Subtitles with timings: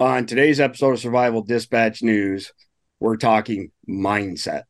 [0.00, 2.52] On today's episode of Survival Dispatch News,
[3.00, 4.62] we're talking mindset.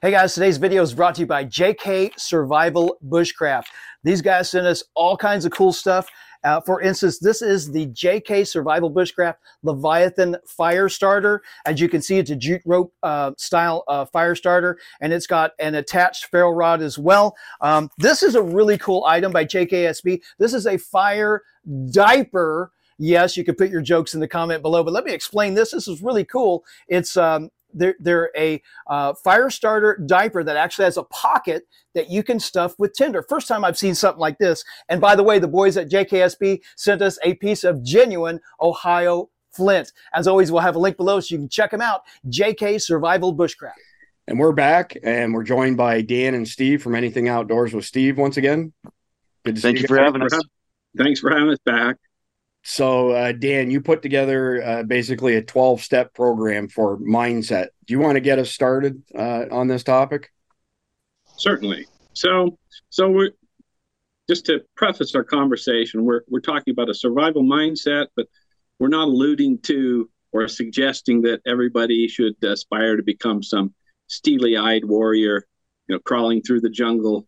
[0.00, 3.64] Hey guys, today's video is brought to you by JK Survival Bushcraft.
[4.04, 6.08] These guys send us all kinds of cool stuff.
[6.44, 11.42] Uh, for instance, this is the JK Survival Bushcraft Leviathan Fire Starter.
[11.66, 15.26] As you can see, it's a jute rope uh, style uh, fire starter, and it's
[15.26, 17.36] got an attached ferro rod as well.
[17.60, 20.20] Um, this is a really cool item by JKSB.
[20.38, 21.42] This is a fire
[21.90, 22.70] diaper.
[23.00, 25.72] Yes, you can put your jokes in the comment below, but let me explain this.
[25.72, 26.64] This is really cool.
[26.86, 31.64] It's um, they're, they're a uh, fire starter diaper that actually has a pocket
[31.94, 33.22] that you can stuff with tinder.
[33.22, 34.64] First time I've seen something like this.
[34.88, 39.30] And by the way, the boys at JKSB sent us a piece of genuine Ohio
[39.52, 39.92] flint.
[40.14, 42.02] As always, we'll have a link below so you can check them out.
[42.28, 43.72] JK Survival Bushcraft.
[44.26, 48.18] And we're back and we're joined by Dan and Steve from Anything Outdoors with Steve
[48.18, 48.72] once again.
[49.44, 50.38] Good to Thank you, you for having us.
[50.96, 51.96] Thanks for having us back.
[52.62, 57.68] So, uh, Dan, you put together uh, basically a 12 step program for mindset.
[57.86, 60.30] Do you want to get us started uh, on this topic?
[61.38, 61.86] Certainly.
[62.12, 62.58] So,
[62.90, 63.30] so we're
[64.28, 68.26] just to preface our conversation, we're, we're talking about a survival mindset, but
[68.78, 73.74] we're not alluding to or suggesting that everybody should aspire to become some
[74.08, 75.46] steely eyed warrior,
[75.86, 77.26] you know, crawling through the jungle,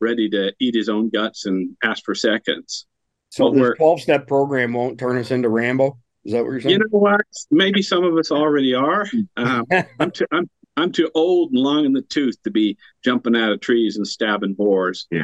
[0.00, 2.86] ready to eat his own guts and ask for seconds.
[3.32, 5.96] So the this twelve step program won't turn us into Rambo.
[6.26, 6.72] Is that what you're saying?
[6.72, 7.22] You know what?
[7.50, 9.06] Maybe some of us already are.
[9.38, 9.66] Um,
[9.98, 13.50] I'm, too, I'm I'm too old and long in the tooth to be jumping out
[13.50, 15.06] of trees and stabbing boars.
[15.10, 15.22] Yeah.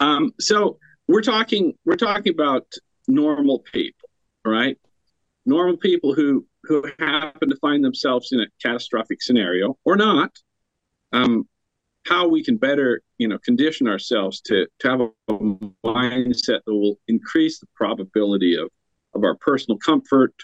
[0.00, 2.66] Um, so we're talking we're talking about
[3.06, 4.08] normal people,
[4.44, 4.76] right?
[5.46, 10.32] Normal people who who happen to find themselves in a catastrophic scenario or not.
[11.12, 11.46] Um,
[12.06, 15.10] how we can better you know condition ourselves to to have a
[15.84, 18.68] mindset that will increase the probability of
[19.14, 20.34] of our personal comfort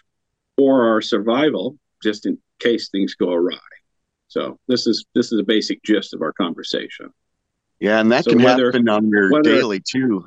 [0.56, 3.56] or our survival just in case things go awry.
[4.28, 7.10] So this is this is a basic gist of our conversation.
[7.80, 10.24] Yeah and that so can whether, happen on your whether, daily too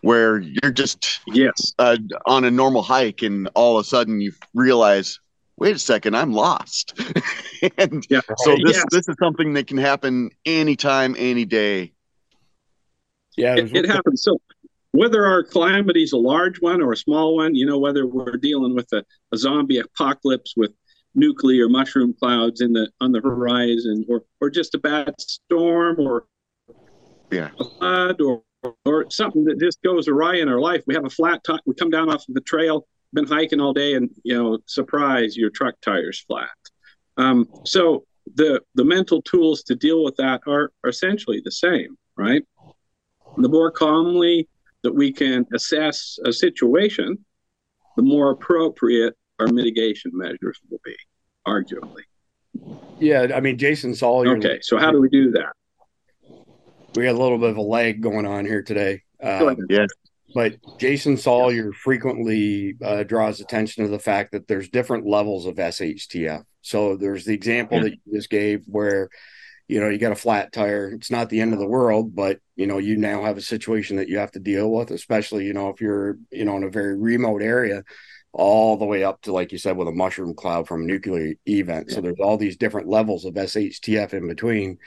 [0.00, 1.72] where you're just yes.
[1.78, 1.96] uh,
[2.26, 5.20] on a normal hike and all of a sudden you realize
[5.58, 6.98] wait a second, I'm lost.
[7.78, 8.84] and yeah, so this yes.
[8.90, 11.92] this is something that can happen anytime, any day.
[13.36, 14.22] Yeah, it, it, it happens.
[14.22, 14.40] So
[14.92, 18.36] whether our calamity is a large one or a small one, you know, whether we're
[18.36, 20.72] dealing with a, a zombie apocalypse with
[21.14, 26.26] nuclear mushroom clouds in the on the horizon, or or just a bad storm, or
[27.30, 28.42] yeah, a flood, or
[28.84, 30.82] or something that just goes awry in our life.
[30.86, 31.60] We have a flat top.
[31.66, 35.36] We come down off of the trail been hiking all day and you know surprise
[35.36, 36.50] your truck tires flat
[37.18, 41.96] um, so the the mental tools to deal with that are, are essentially the same
[42.18, 42.42] right?
[43.36, 44.48] The more calmly
[44.82, 47.24] that we can assess a situation
[47.96, 50.96] the more appropriate our mitigation measures will be
[51.46, 52.02] arguably.
[52.98, 55.52] Yeah i mean jason saul okay so how do we do that?
[56.94, 59.02] We got a little bit of a lag going on here today.
[59.22, 59.86] Um, yeah
[60.34, 65.56] but Jason Sawyer frequently uh, draws attention to the fact that there's different levels of
[65.56, 66.44] SHTF.
[66.62, 69.08] So there's the example that you just gave where,
[69.68, 70.92] you know, you got a flat tire.
[70.92, 73.96] It's not the end of the world, but you know, you now have a situation
[73.96, 76.70] that you have to deal with, especially you know if you're you know in a
[76.70, 77.82] very remote area,
[78.32, 81.34] all the way up to like you said with a mushroom cloud from a nuclear
[81.46, 81.90] event.
[81.90, 84.78] So there's all these different levels of SHTF in between.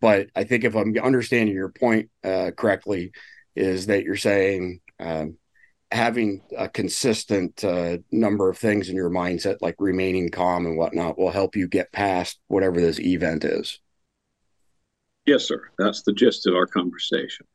[0.00, 3.12] But I think if I'm understanding your point uh, correctly
[3.58, 5.36] is that you're saying um,
[5.90, 11.18] having a consistent uh, number of things in your mindset, like remaining calm and whatnot,
[11.18, 13.80] will help you get past whatever this event is.
[15.26, 15.68] Yes, sir.
[15.78, 17.46] That's the gist of our conversation.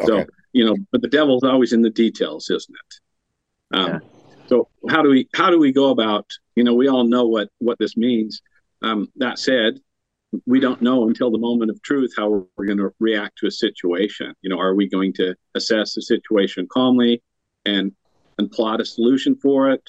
[0.00, 0.08] Okay.
[0.08, 3.76] So, you know, but the devil's always in the details, isn't it?
[3.76, 3.98] Um, yeah.
[4.46, 6.26] So how do we how do we go about?
[6.54, 8.42] You know, we all know what what this means.
[8.82, 9.78] Um, that said,
[10.46, 13.50] we don't know until the moment of truth how we're, going to react to a
[13.50, 14.34] situation.
[14.42, 17.22] You know, are we going to assess the situation calmly
[17.64, 17.92] and
[18.38, 19.82] and plot a solution for it,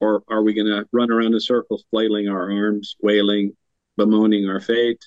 [0.00, 3.56] or are we going to run around in circles, flailing our arms, wailing,
[3.96, 5.02] bemoaning our fate,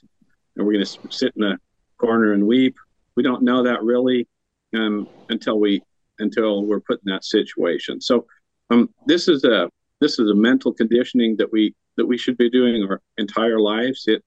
[0.55, 1.57] and we're going to sit in a
[1.97, 2.75] corner and weep?
[3.15, 4.27] We don't know that really
[4.75, 5.81] um, until we
[6.19, 8.01] until we're put in that situation.
[8.01, 8.25] So
[8.69, 9.69] um, this is a
[10.01, 14.05] this is a mental conditioning that we that we should be doing our entire lives.
[14.07, 14.23] It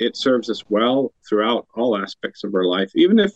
[0.00, 3.32] it serves us well throughout all aspects of our life, even if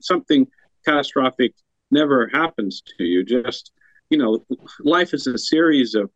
[0.00, 0.46] something
[0.84, 1.54] catastrophic
[1.90, 3.24] never happens to you.
[3.24, 3.72] Just
[4.10, 4.44] you know,
[4.80, 6.10] life is a series of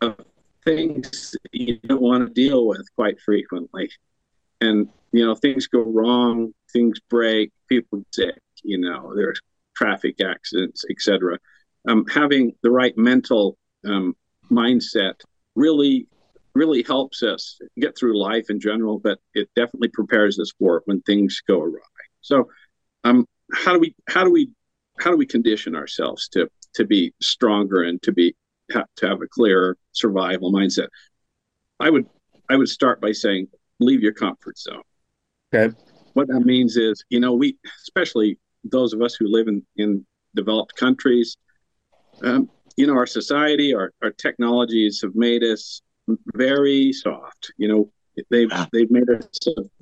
[0.00, 0.16] of
[0.64, 3.90] things you don't want to deal with quite frequently.
[4.60, 9.40] And, you know, things go wrong, things break, people sick, you know, there's
[9.76, 11.38] traffic accidents, etc.
[11.88, 13.56] Um, having the right mental
[13.86, 14.16] um,
[14.50, 15.14] mindset
[15.54, 16.06] really,
[16.54, 20.82] really helps us get through life in general, but it definitely prepares us for it
[20.86, 21.80] when things go awry.
[22.20, 22.48] So,
[23.04, 24.52] um, how do we, how do we,
[24.98, 28.34] how do we condition ourselves to to be stronger and to be
[28.70, 30.88] have, to have a clear survival mindset.
[31.80, 32.06] I would
[32.50, 33.48] I would start by saying
[33.80, 34.82] leave your comfort zone.
[35.54, 35.74] Okay.
[36.14, 40.04] What that means is, you know, we especially those of us who live in in
[40.34, 41.36] developed countries,
[42.22, 45.82] um, you know, our society, our our technologies have made us
[46.34, 47.52] very soft.
[47.56, 47.92] You know,
[48.30, 49.28] they've they've made us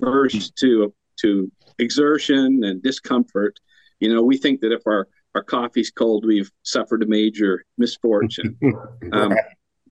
[0.01, 3.59] averse to to exertion and discomfort.
[3.99, 8.57] You know, we think that if our our coffee's cold, we've suffered a major misfortune.
[9.11, 9.35] um,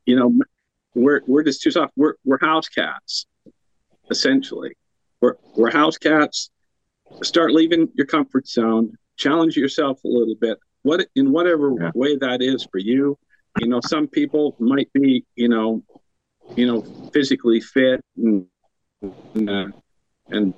[0.05, 0.33] you know,
[0.94, 1.93] we're we're just too soft.
[1.97, 3.27] We're we're house cats,
[4.11, 4.77] essentially.
[5.21, 6.50] We're we're house cats.
[7.23, 8.97] Start leaving your comfort zone.
[9.17, 10.59] Challenge yourself a little bit.
[10.83, 11.91] What in whatever yeah.
[11.94, 13.19] way that is for you.
[13.61, 15.83] You know, some people might be, you know,
[16.54, 16.82] you know,
[17.12, 18.46] physically fit and
[19.02, 19.66] and, uh,
[20.28, 20.54] and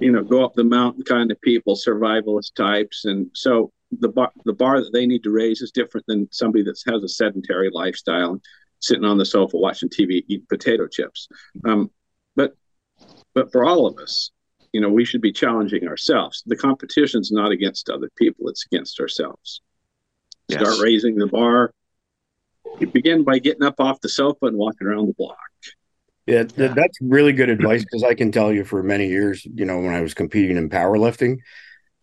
[0.00, 4.32] you know, go up the mountain kind of people, survivalist types, and so the bar
[4.44, 7.70] the bar that they need to raise is different than somebody that has a sedentary
[7.72, 8.40] lifestyle,
[8.78, 11.28] sitting on the sofa watching TV, eating potato chips.
[11.64, 11.90] Um,
[12.36, 12.56] but
[13.34, 14.30] but for all of us,
[14.72, 16.42] you know, we should be challenging ourselves.
[16.46, 19.60] The competition's not against other people; it's against ourselves.
[20.48, 20.60] Yes.
[20.60, 21.72] Start raising the bar.
[22.78, 25.36] You begin by getting up off the sofa and walking around the block.
[26.26, 29.64] Yeah, th- that's really good advice because I can tell you for many years, you
[29.64, 31.38] know, when I was competing in powerlifting,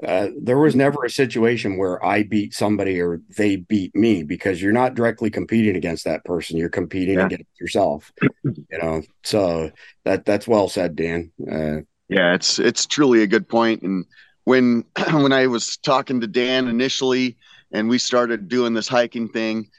[0.06, 4.62] uh, there was never a situation where I beat somebody or they beat me because
[4.62, 6.58] you're not directly competing against that person.
[6.58, 7.26] You're competing yeah.
[7.26, 8.12] against yourself.
[8.44, 9.72] You know, so
[10.04, 11.32] that that's well said, Dan.
[11.42, 11.78] Uh,
[12.10, 13.82] yeah, it's it's truly a good point.
[13.82, 14.06] And
[14.44, 17.38] when when I was talking to Dan initially,
[17.72, 19.70] and we started doing this hiking thing,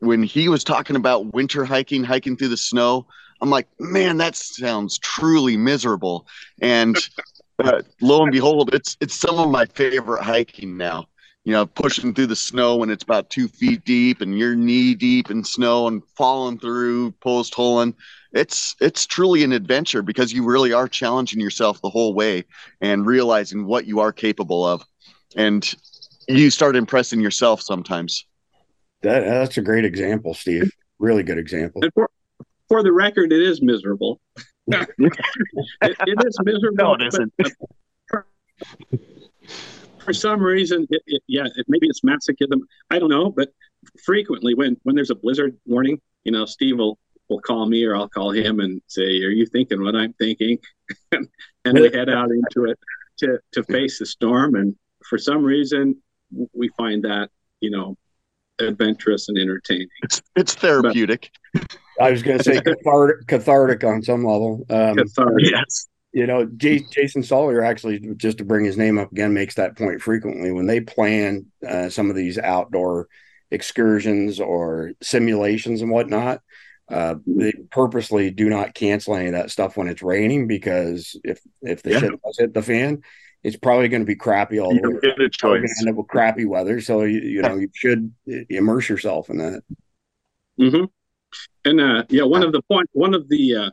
[0.00, 3.06] when he was talking about winter hiking, hiking through the snow,
[3.40, 6.26] I'm like, man, that sounds truly miserable.
[6.60, 6.96] And
[7.56, 11.06] but uh, lo and behold, it's it's some of my favorite hiking now.
[11.44, 14.94] You know, pushing through the snow when it's about two feet deep and you're knee
[14.94, 17.94] deep in snow and falling through post holing.
[18.32, 22.44] It's it's truly an adventure because you really are challenging yourself the whole way
[22.80, 24.82] and realizing what you are capable of,
[25.36, 25.74] and
[26.28, 28.24] you start impressing yourself sometimes.
[29.04, 30.72] That that's a great example, Steve.
[30.98, 31.82] Really good example.
[31.94, 32.10] For,
[32.68, 34.18] for the record, it is miserable.
[34.66, 34.88] it,
[35.82, 36.76] it is miserable.
[36.76, 37.32] No, it isn't.
[38.08, 38.26] For,
[39.98, 42.60] for some reason, it, it, yeah, maybe it's masochism.
[42.90, 43.50] I don't know, but
[44.04, 46.98] frequently when when there's a blizzard warning, you know, Steve will
[47.28, 50.58] will call me or I'll call him and say, "Are you thinking what I'm thinking?"
[51.12, 52.78] and we head out into it
[53.18, 54.54] to to face the storm.
[54.54, 54.74] And
[55.06, 56.02] for some reason,
[56.54, 57.28] we find that
[57.60, 57.98] you know
[58.60, 59.88] adventurous and entertaining.
[60.02, 61.30] It's, it's therapeutic.
[61.52, 64.64] But, I was going to say cathartic, cathartic on some level.
[64.70, 65.50] Um, cathartic.
[65.50, 65.88] Yes.
[66.12, 69.76] You know, J- Jason Sawyer actually, just to bring his name up again, makes that
[69.76, 73.08] point frequently when they plan uh, some of these outdoor
[73.50, 76.40] excursions or simulations and whatnot.
[76.88, 81.40] Uh, they purposely do not cancel any of that stuff when it's raining because if
[81.62, 81.98] if the yeah.
[81.98, 83.02] shit does hit the fan,
[83.44, 84.98] it's probably going to be crappy all the way.
[85.02, 85.80] Get a choice.
[85.80, 88.12] End up with crappy weather, so you, you know you should
[88.48, 89.62] immerse yourself in that.
[90.58, 90.84] Mm-hmm.
[91.66, 93.70] And uh, yeah, one of the point, one of the uh,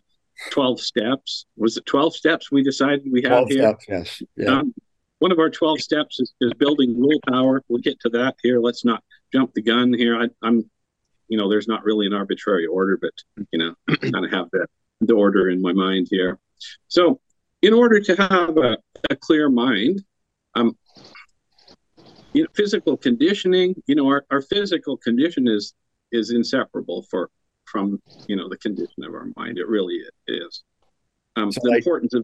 [0.51, 3.75] twelve steps was it twelve steps we decided we have here.
[3.79, 4.23] Steps, yes.
[4.35, 4.59] Yeah.
[4.59, 4.73] Um,
[5.19, 7.63] one of our twelve steps is, is building willpower.
[7.69, 8.59] We'll get to that here.
[8.59, 10.21] Let's not jump the gun here.
[10.21, 10.69] I, I'm,
[11.29, 13.13] you know, there's not really an arbitrary order, but
[13.51, 13.75] you know,
[14.11, 14.67] kind of have the,
[14.99, 16.39] the order in my mind here.
[16.89, 17.21] So
[17.61, 18.77] in order to have a,
[19.09, 20.03] a clear mind,
[20.55, 20.77] um,
[22.33, 25.73] you know, physical conditioning, you know, our, our physical condition is
[26.11, 27.29] is inseparable for
[27.65, 29.57] from you know the condition of our mind.
[29.57, 30.63] It really is.
[31.35, 32.23] Um, so the importance of,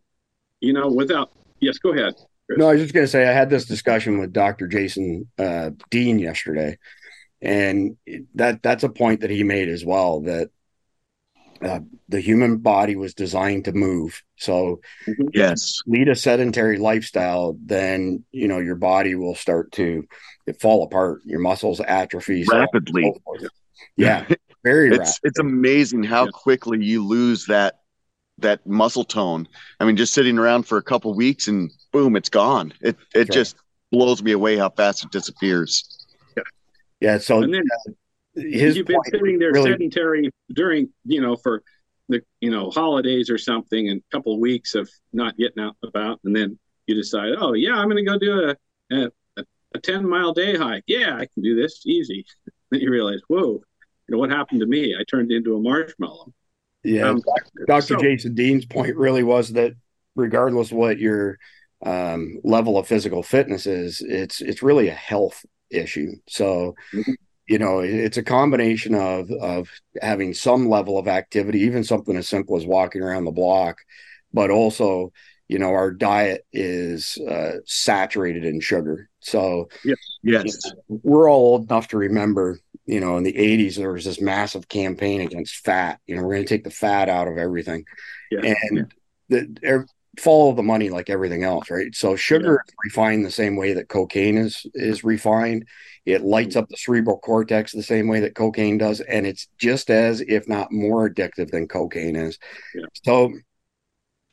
[0.60, 2.16] you know, without yes, go ahead.
[2.46, 2.60] Chris.
[2.60, 4.68] No, I was just going to say I had this discussion with Dr.
[4.68, 6.78] Jason uh, Dean yesterday,
[7.42, 7.98] and
[8.36, 10.50] that that's a point that he made as well that
[11.62, 14.22] uh, the human body was designed to move.
[14.38, 15.28] So, mm-hmm.
[15.34, 20.08] yes, lead a sedentary lifestyle, then you know your body will start to
[20.60, 21.22] fall apart.
[21.26, 23.14] Your muscles atrophy rapidly.
[23.40, 23.48] So
[23.96, 24.26] yeah,
[24.64, 24.90] very.
[24.90, 25.20] it's rapid.
[25.24, 26.32] it's amazing how yeah.
[26.32, 27.80] quickly you lose that
[28.40, 29.48] that muscle tone.
[29.80, 32.74] I mean, just sitting around for a couple weeks and boom, it's gone.
[32.82, 34.00] It it That's just right.
[34.00, 36.06] blows me away how fast it disappears.
[36.36, 36.44] Yeah.
[37.00, 37.18] Yeah.
[37.18, 37.42] So.
[37.42, 37.92] Then, uh,
[38.38, 39.72] his you've been sitting there really...
[39.72, 41.64] sedentary during you know for
[42.10, 45.76] the you know holidays or something and a couple of weeks of not getting out
[45.84, 48.50] about and then you decide oh yeah i'm going to go do
[48.92, 50.84] a, a, a 10 mile day hike.
[50.88, 51.86] Yeah i can do this.
[51.86, 52.26] Easy.
[52.70, 53.62] Then you realize whoa
[54.08, 54.94] you know what happened to me?
[54.98, 56.34] I turned into a marshmallow.
[56.84, 57.10] Yeah.
[57.10, 57.22] Um,
[57.66, 59.74] dr so, jason dean's point really was that
[60.16, 61.38] regardless what your
[61.86, 66.12] um, level of physical fitness is it's it's really a health issue.
[66.28, 67.14] So mm-hmm
[67.48, 69.70] you know it's a combination of of
[70.02, 73.80] having some level of activity even something as simple as walking around the block
[74.34, 75.12] but also
[75.48, 79.10] you know our diet is uh, saturated in sugar.
[79.20, 79.98] So yes.
[80.24, 84.22] yes we're all old enough to remember you know in the 80s there was this
[84.22, 86.00] massive campaign against fat.
[86.06, 87.86] You know we're going to take the fat out of everything.
[88.32, 88.42] Yeah.
[88.44, 88.84] and yeah.
[89.30, 89.88] the
[90.20, 91.94] follow the money like everything else, right?
[91.94, 92.72] So sugar yeah.
[92.72, 95.68] is refined the same way that cocaine is is refined.
[96.06, 96.64] It lights mm-hmm.
[96.64, 100.48] up the cerebral cortex the same way that cocaine does, and it's just as, if
[100.48, 102.40] not more, addictive than cocaine is.
[102.74, 102.86] Yeah.
[103.04, 103.34] So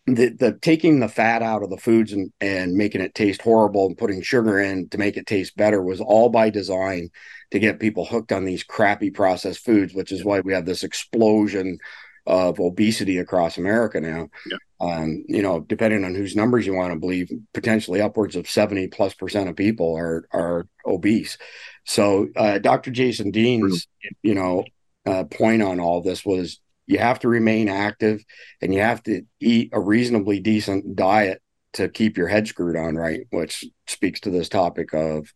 [0.06, 3.86] the the taking the fat out of the foods and and making it taste horrible
[3.86, 7.08] and putting sugar in to make it taste better was all by design
[7.50, 10.84] to get people hooked on these crappy processed foods, which is why we have this
[10.84, 11.78] explosion
[12.26, 14.28] of obesity across America now.
[14.50, 14.56] Yeah.
[14.80, 18.88] Um, you know, depending on whose numbers you want to believe, potentially upwards of 70
[18.88, 21.38] plus percent of people are are obese.
[21.84, 22.90] So uh, Dr.
[22.90, 23.86] Jason Dean's,
[24.22, 24.64] you know,
[25.06, 28.22] uh, point on all this was you have to remain active
[28.60, 31.40] and you have to eat a reasonably decent diet
[31.74, 35.32] to keep your head screwed on right, which speaks to this topic of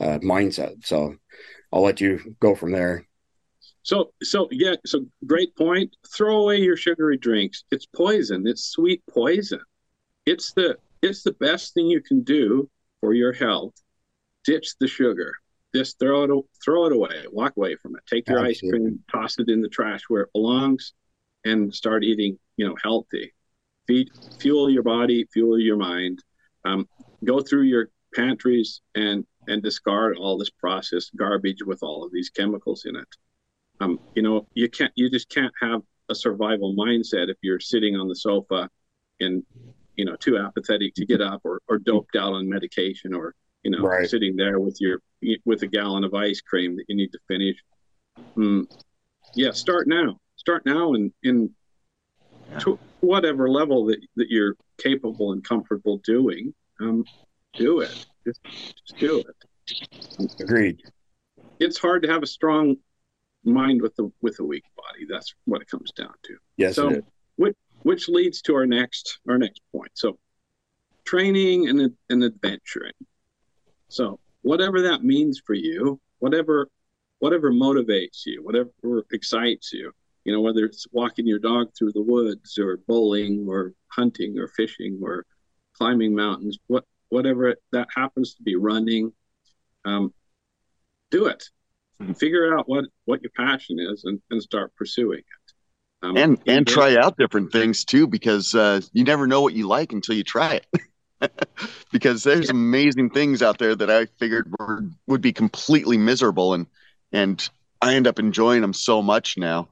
[0.00, 0.84] uh, mindset.
[0.84, 1.16] So
[1.72, 3.06] I'll let you go from there.
[3.82, 5.94] So, so yeah, so great point.
[6.14, 7.64] Throw away your sugary drinks.
[7.70, 8.46] It's poison.
[8.46, 9.60] It's sweet poison.
[10.24, 12.70] It's the it's the best thing you can do
[13.00, 13.74] for your health.
[14.44, 15.34] Ditch the sugar.
[15.74, 17.24] Just throw it throw it away.
[17.32, 18.02] Walk away from it.
[18.06, 18.68] Take your Absolutely.
[18.68, 20.92] ice cream, toss it in the trash where it belongs,
[21.44, 22.38] and start eating.
[22.56, 23.32] You know, healthy.
[23.88, 26.22] Feed, fuel your body, fuel your mind.
[26.64, 26.86] Um,
[27.24, 32.30] go through your pantries and and discard all this processed garbage with all of these
[32.30, 33.08] chemicals in it.
[33.80, 37.96] Um, you know, you can't, you just can't have a survival mindset if you're sitting
[37.96, 38.68] on the sofa
[39.20, 39.42] and,
[39.96, 43.70] you know, too apathetic to get up or, or doped out on medication or, you
[43.70, 44.08] know, right.
[44.08, 45.00] sitting there with your,
[45.44, 47.56] with a gallon of ice cream that you need to finish.
[48.36, 48.66] Mm,
[49.34, 50.18] yeah, start now.
[50.36, 51.50] Start now and in,
[52.50, 56.52] in to whatever level that, that you're capable and comfortable doing.
[56.80, 57.04] Um,
[57.54, 58.06] do it.
[58.26, 60.30] Just, just do it.
[60.40, 60.82] Agreed.
[61.60, 62.76] It's hard to have a strong
[63.44, 65.06] mind with the with a weak body.
[65.08, 66.36] That's what it comes down to.
[66.56, 66.76] Yes.
[66.76, 67.02] So,
[67.36, 69.90] which which leads to our next our next point.
[69.94, 70.18] So,
[71.04, 72.92] training and and adventuring.
[73.88, 76.68] So, whatever that means for you, whatever
[77.18, 78.70] whatever motivates you, whatever
[79.12, 79.92] excites you,
[80.24, 84.48] you know, whether it's walking your dog through the woods or bowling or hunting or
[84.48, 85.24] fishing or
[85.74, 89.12] climbing mountains, what whatever that happens to be, running,
[89.84, 90.12] um,
[91.10, 91.50] do it
[92.18, 95.52] figure out what what your passion is and, and start pursuing it.
[96.02, 99.68] Um, and and try out different things too because uh, you never know what you
[99.68, 100.66] like until you try it.
[101.92, 102.52] Because there's yeah.
[102.52, 106.66] amazing things out there that i figured were, would be completely miserable and
[107.12, 107.48] and
[107.80, 109.68] i end up enjoying them so much now.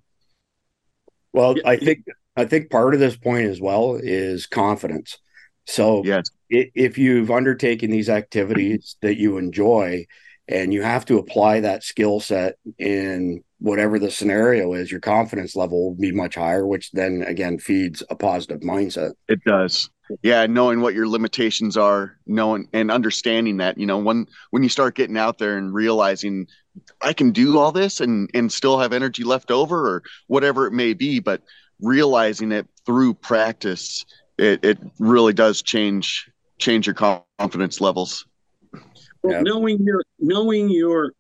[1.33, 2.05] Well i think
[2.37, 5.19] i think part of this point as well is confidence.
[5.67, 6.31] So yes.
[6.49, 10.07] if you've undertaken these activities that you enjoy
[10.49, 14.91] and you have to apply that skill set in whatever the scenario is.
[14.91, 19.13] Your confidence level will be much higher which then again feeds a positive mindset.
[19.29, 19.89] It does.
[20.23, 24.69] Yeah knowing what your limitations are knowing and understanding that you know when when you
[24.69, 26.49] start getting out there and realizing
[27.01, 30.73] i can do all this and and still have energy left over or whatever it
[30.73, 31.43] may be but
[31.81, 34.05] realizing it through practice
[34.37, 36.29] it, it really does change
[36.59, 38.27] change your confidence levels
[39.23, 41.13] well, knowing your knowing your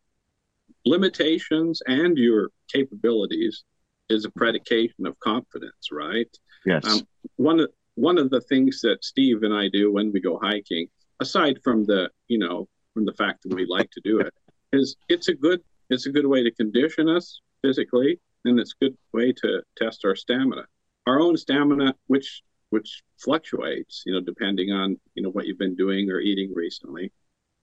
[0.84, 3.64] limitations and your capabilities
[4.08, 6.28] is a predication of confidence, right?
[6.64, 6.84] Yes.
[6.86, 10.38] Um, one of one of the things that Steve and I do when we go
[10.42, 10.88] hiking,
[11.20, 14.34] aside from the you know from the fact that we like to do it,
[14.72, 18.84] is it's a good it's a good way to condition us physically, and it's a
[18.84, 20.64] good way to test our stamina,
[21.06, 25.76] our own stamina, which which fluctuates, you know, depending on you know what you've been
[25.76, 27.12] doing or eating recently.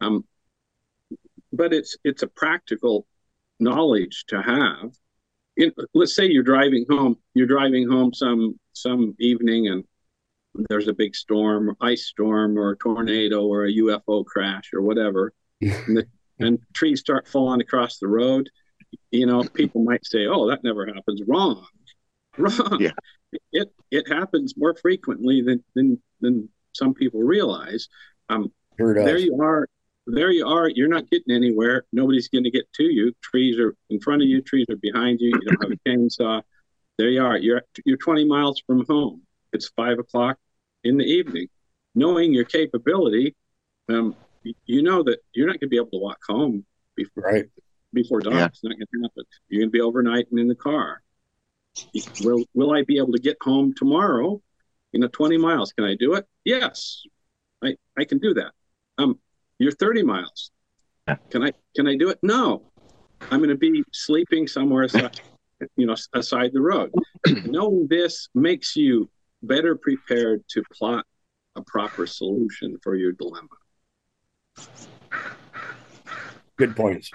[0.01, 0.25] Um,
[1.54, 3.08] but it's it's a practical
[3.60, 4.92] knowledge to have.
[5.56, 7.18] In, let's say you're driving home.
[7.34, 9.84] You're driving home some some evening, and
[10.70, 15.34] there's a big storm, ice storm, or a tornado, or a UFO crash, or whatever,
[15.62, 16.08] and, the,
[16.39, 18.50] and trees start falling across the road.
[19.12, 21.66] you know, people might say, "Oh, that never happens." Wrong,
[22.38, 22.77] wrong.
[22.80, 22.92] Yeah.
[23.51, 27.89] It it happens more frequently than than than some people realize.
[28.30, 29.68] Um, there you are.
[30.10, 30.70] There you are.
[30.70, 31.86] You're not getting anywhere.
[31.92, 33.14] Nobody's going to get to you.
[33.22, 34.42] Trees are in front of you.
[34.42, 35.28] Trees are behind you.
[35.34, 36.42] You don't have a chainsaw.
[36.98, 37.38] There you are.
[37.38, 39.22] You're you're 20 miles from home.
[39.54, 40.38] It's five o'clock
[40.84, 41.48] in the evening.
[41.94, 43.36] Knowing your capability,
[43.90, 44.16] um,
[44.66, 47.46] you know that you're not going to be able to walk home before Right.
[47.94, 48.36] before dark.
[48.36, 48.46] Yeah.
[48.46, 49.24] It's not going to happen.
[49.50, 51.02] You're going to be overnight and in the car.
[52.24, 54.42] Will Will I be able to get home tomorrow?
[54.94, 55.74] You know, 20 miles.
[55.74, 56.26] Can I do it?
[56.46, 57.04] Yes,
[57.64, 58.52] I I can do that.
[58.98, 59.20] Um,
[59.60, 60.52] you're 30 miles.
[61.30, 62.20] Can I can I do it?
[62.22, 62.64] No,
[63.32, 65.20] I'm going to be sleeping somewhere aside,
[65.78, 66.92] you know, aside the road.
[67.46, 69.10] Knowing this makes you
[69.42, 71.06] better prepared to plot
[71.56, 73.48] a proper solution for your dilemma.
[76.58, 77.10] Good points.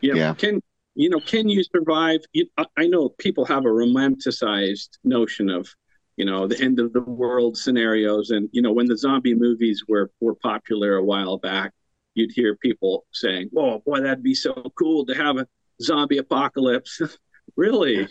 [0.00, 0.14] Yeah.
[0.14, 0.34] Yeah.
[0.34, 0.62] Can
[0.94, 1.20] you know?
[1.20, 2.20] Can you survive?
[2.32, 5.68] You, I- I know people have a romanticized notion of,
[6.16, 9.84] you know, the end of the world scenarios, and you know, when the zombie movies
[9.86, 11.72] were were popular a while back,
[12.14, 15.46] you'd hear people saying, "Whoa, boy, that'd be so cool to have a
[15.82, 17.00] zombie apocalypse."
[17.56, 18.08] really,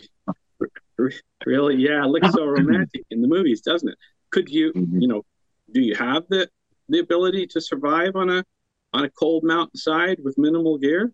[1.46, 2.04] really, yeah.
[2.04, 3.98] It looks so romantic in the movies, doesn't it?
[4.30, 5.02] Could you, Mhm.
[5.02, 5.24] you know,
[5.72, 6.48] do you have the
[6.88, 8.44] the ability to survive on a
[8.92, 11.12] on a cold mountainside with minimal gear?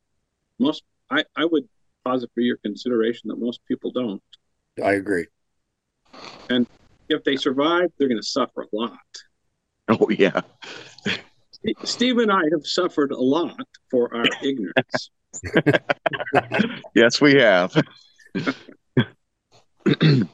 [0.59, 1.67] Most, I, I would
[2.05, 4.23] posit for your consideration that most people don't.
[4.83, 5.27] I agree.
[7.09, 8.99] If they survive, they're going to suffer a lot.
[9.89, 10.41] Oh yeah.
[11.85, 15.11] Steve and I have suffered a lot for our ignorance.
[16.95, 17.75] Yes, we have.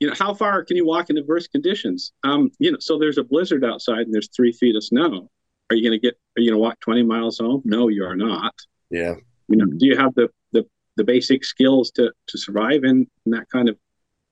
[0.00, 2.12] You know, how far can you walk in adverse conditions?
[2.22, 5.28] Um, you know, so there's a blizzard outside and there's three feet of snow.
[5.70, 6.14] Are you going to get?
[6.36, 7.62] Are you going to walk 20 miles home?
[7.64, 8.54] No, you are not.
[8.90, 9.14] Yeah.
[9.48, 10.64] You know, do you have the the,
[10.96, 13.76] the basic skills to to survive in, in that kind of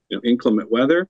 [0.09, 1.07] you know inclement weather?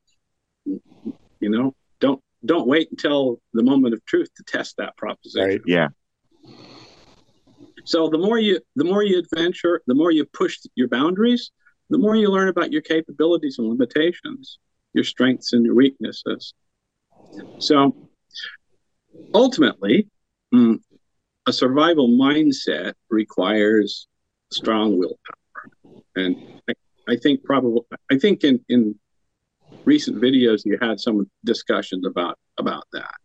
[1.40, 5.48] You know, don't don't wait until the moment of truth to test that proposition.
[5.48, 5.62] Right.
[5.66, 5.88] Yeah.
[7.86, 11.52] So the more you the more you adventure, the more you push your boundaries,
[11.90, 14.60] the more you learn about your capabilities and limitations,
[14.94, 16.54] your strengths and your weaknesses.
[17.60, 17.96] So
[19.34, 20.08] ultimately,
[20.54, 20.80] mm,
[21.48, 24.08] a survival mindset requires
[24.52, 26.06] strong willpower.
[26.16, 26.74] And I,
[27.10, 28.96] I think probably I think in, in
[29.88, 33.16] recent videos you had some discussions about about that.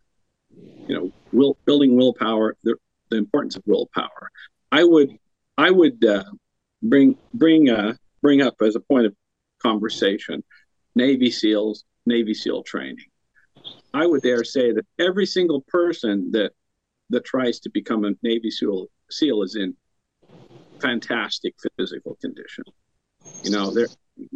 [0.86, 2.76] You know, will building willpower, the,
[3.10, 4.30] the importance of willpower.
[4.70, 5.10] I would
[5.58, 6.24] I would uh,
[6.82, 9.14] bring bring uh, bring up as a point of
[9.60, 10.42] conversation
[10.94, 13.10] Navy SEALs, Navy SEAL training.
[13.92, 16.52] I would dare say that every single person that
[17.10, 19.74] that tries to become a Navy SEAL SEAL is in
[20.80, 22.64] fantastic physical condition.
[23.42, 23.88] You know, there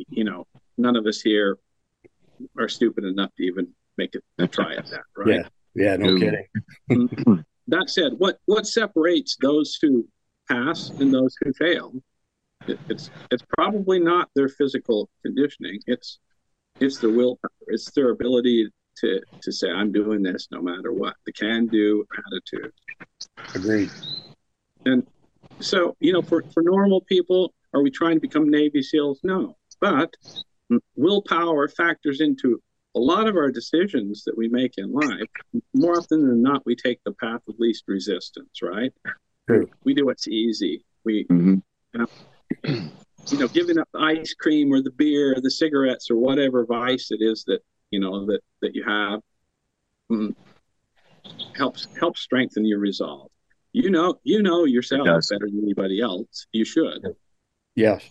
[0.09, 1.59] you know, none of us here
[2.59, 5.37] are stupid enough to even make it try at that, right?
[5.37, 5.49] Yeah.
[5.75, 5.97] Yeah.
[5.97, 6.19] No Ooh.
[6.19, 6.47] kidding.
[7.69, 10.07] that said, what what separates those who
[10.49, 11.93] pass and those who fail?
[12.67, 15.81] It, it's it's probably not their physical conditioning.
[15.87, 16.19] It's
[16.81, 17.51] it's their willpower.
[17.69, 21.15] It's their ability to to say I'm doing this no matter what.
[21.27, 22.73] The can do attitude.
[23.55, 23.91] Agreed.
[24.85, 25.07] And
[25.61, 29.21] so you know, for for normal people, are we trying to become Navy SEALs?
[29.23, 30.15] No, but
[30.97, 32.61] willpower factors into
[32.95, 35.29] a lot of our decisions that we make in life.
[35.75, 38.63] More often than not, we take the path of least resistance.
[38.63, 38.93] Right?
[39.49, 39.69] True.
[39.85, 40.85] We do what's easy.
[41.05, 41.63] We Mhm.
[42.65, 46.65] you know, giving up the ice cream or the beer or the cigarettes or whatever
[46.65, 49.21] vice it is that you know that that you have
[50.11, 50.35] mm,
[51.57, 53.31] helps helps strengthen your resolve.
[53.73, 56.47] You know, you know yourself better than anybody else.
[56.53, 57.15] You should.
[57.75, 58.09] Yes.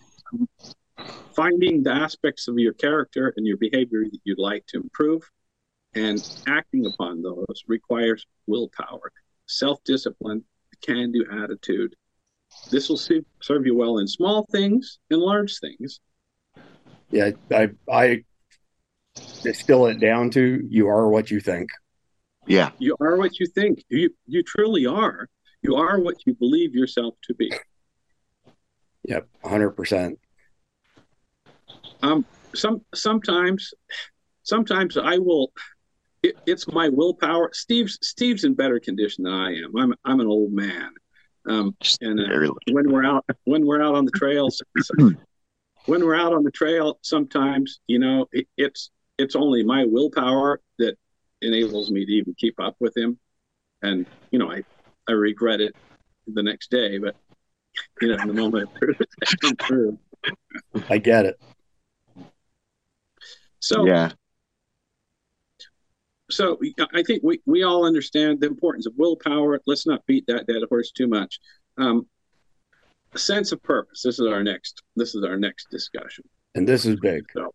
[1.36, 5.29] Finding the aspects of your character and your behavior that you'd like to improve
[5.95, 9.12] and acting upon those requires willpower,
[9.45, 10.43] self discipline,
[10.81, 11.95] can do attitude.
[12.69, 15.99] This will se- serve you well in small things and large things.
[17.10, 17.31] Yeah.
[17.51, 18.23] I, I
[19.41, 21.69] distill it down to you are what you think.
[22.45, 22.71] Yeah.
[22.77, 23.84] You are what you think.
[23.89, 25.27] You you truly are.
[25.62, 27.51] You are what you believe yourself to be.
[29.03, 29.27] Yep.
[29.43, 30.17] 100%.
[32.01, 33.73] Um, some sometimes,
[34.43, 35.51] sometimes I will.
[36.23, 37.51] It, it's my willpower.
[37.53, 39.75] Steve's Steve's in better condition than I am.
[39.77, 40.91] I'm I'm an old man,
[41.47, 44.62] um, and uh, when we're out when we're out on the trails,
[45.86, 50.62] when we're out on the trail, sometimes you know it, it's it's only my willpower
[50.79, 50.95] that
[51.41, 53.19] enables me to even keep up with him,
[53.81, 54.63] and you know I
[55.08, 55.75] I regret it
[56.27, 57.15] the next day, but
[58.01, 58.69] you know, in the moment
[60.89, 61.39] I get it.
[63.65, 64.12] So yeah.
[66.30, 66.60] So
[66.93, 69.60] I think we, we all understand the importance of willpower.
[69.65, 71.39] Let's not beat that dead horse too much.
[71.78, 72.08] Um,
[73.13, 74.04] a sense of purpose.
[74.04, 74.84] This is our next.
[74.95, 76.25] This is our next discussion.
[76.54, 77.25] And this is big.
[77.34, 77.51] So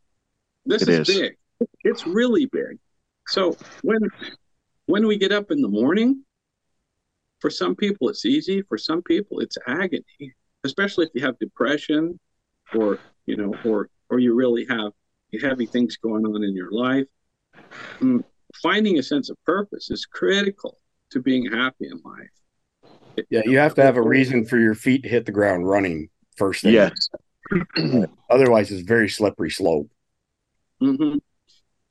[0.66, 1.20] this It is, is.
[1.20, 1.37] big.
[1.85, 2.79] It's really big.
[3.29, 4.01] So when
[4.87, 6.25] when we get up in the morning,
[7.38, 8.62] for some people it's easy.
[8.62, 12.18] For some people it's agony, especially if you have depression,
[12.75, 14.92] or you know, or or you really have
[15.38, 17.07] heavy things going on in your life.
[18.03, 18.25] Mm,
[18.62, 20.79] Finding a sense of purpose is critical
[21.11, 22.31] to being happy in life.
[23.16, 25.69] It- Yeah, you have to have a reason for your feet to hit the ground
[25.69, 26.73] running first thing.
[26.73, 27.09] Yes.
[28.31, 29.90] Otherwise, it's very slippery slope.
[30.81, 31.16] hmm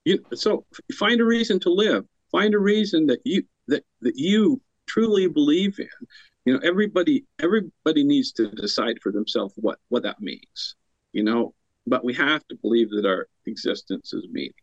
[0.05, 2.05] You so find a reason to live.
[2.31, 6.07] Find a reason that you that that you truly believe in.
[6.45, 10.75] You know, everybody everybody needs to decide for themselves what what that means.
[11.13, 11.53] You know,
[11.89, 14.53] but we have to believe that our existence is meaning.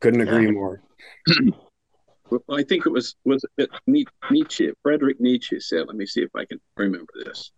[0.00, 0.82] Couldn't agree more.
[2.30, 5.88] Well, I think it was was it Nietzsche, Frederick Nietzsche said.
[5.88, 7.50] Let me see if I can remember this.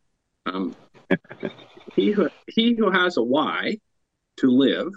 [0.47, 0.75] Um,
[1.95, 3.77] he who he who has a why
[4.39, 4.93] to live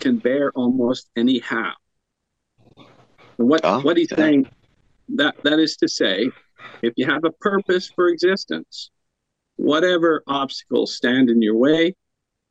[0.00, 1.74] can bear almost any how.
[3.36, 4.16] What Oh, what he's yeah.
[4.16, 4.48] saying
[5.10, 6.28] that that is to say,
[6.82, 8.90] if you have a purpose for existence,
[9.56, 11.94] whatever obstacles stand in your way,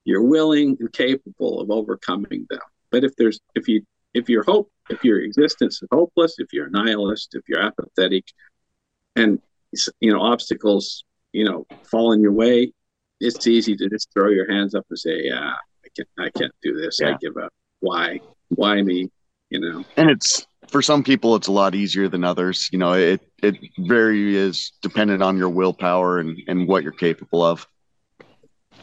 [0.05, 2.59] you're willing and capable of overcoming them.
[2.91, 3.81] But if there's if you
[4.13, 8.25] if your hope if your existence is hopeless, if you're a nihilist, if you're apathetic,
[9.15, 9.39] and
[9.99, 12.71] you know obstacles you know fall in your way,
[13.19, 15.53] it's easy to just throw your hands up and say, "Yeah,
[15.85, 16.99] I can't, I can't do this.
[17.01, 17.53] I give up.
[17.79, 19.09] Why, why me?"
[19.49, 19.83] You know.
[19.97, 22.69] and it's for some people it's a lot easier than others.
[22.71, 27.43] You know it it very is dependent on your willpower and and what you're capable
[27.43, 27.67] of.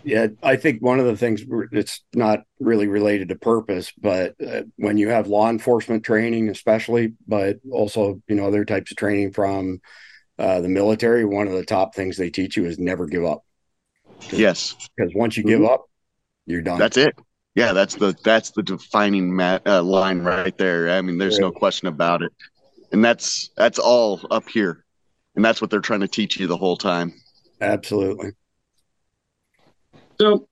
[0.02, 4.62] Yeah, I think one of the things it's not really related to purpose, but uh,
[4.76, 9.32] when you have law enforcement training, especially, but also you know other types of training
[9.32, 9.80] from
[10.38, 13.44] uh, the military, one of the top things they teach you is never give up.
[14.30, 14.74] yes.
[14.96, 15.84] Because once you give up,
[16.46, 16.78] you're done.
[16.78, 17.14] that's it
[17.54, 21.50] yeah that's the that's the defining ma- uh, line right there i mean there's no
[21.50, 22.32] question about it
[22.92, 24.84] and that's that's all up here
[25.36, 27.12] and that's what they're trying to teach you the whole time
[27.60, 28.32] Absolutely.
[30.20, 30.48] So,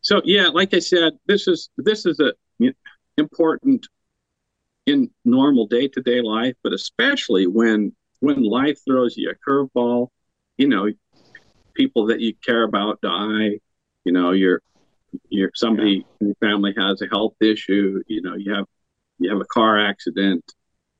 [0.00, 2.32] so yeah, like I said, this is this is a
[3.16, 3.86] important
[4.86, 10.08] in normal day to day life, but especially when when life throws you a curveball.
[10.56, 10.90] You know,
[11.74, 13.60] people that you care about die.
[14.04, 14.62] You know, you're
[15.28, 18.02] you're somebody in your family has a health issue.
[18.06, 18.66] You know, you have
[19.18, 20.44] you have a car accident.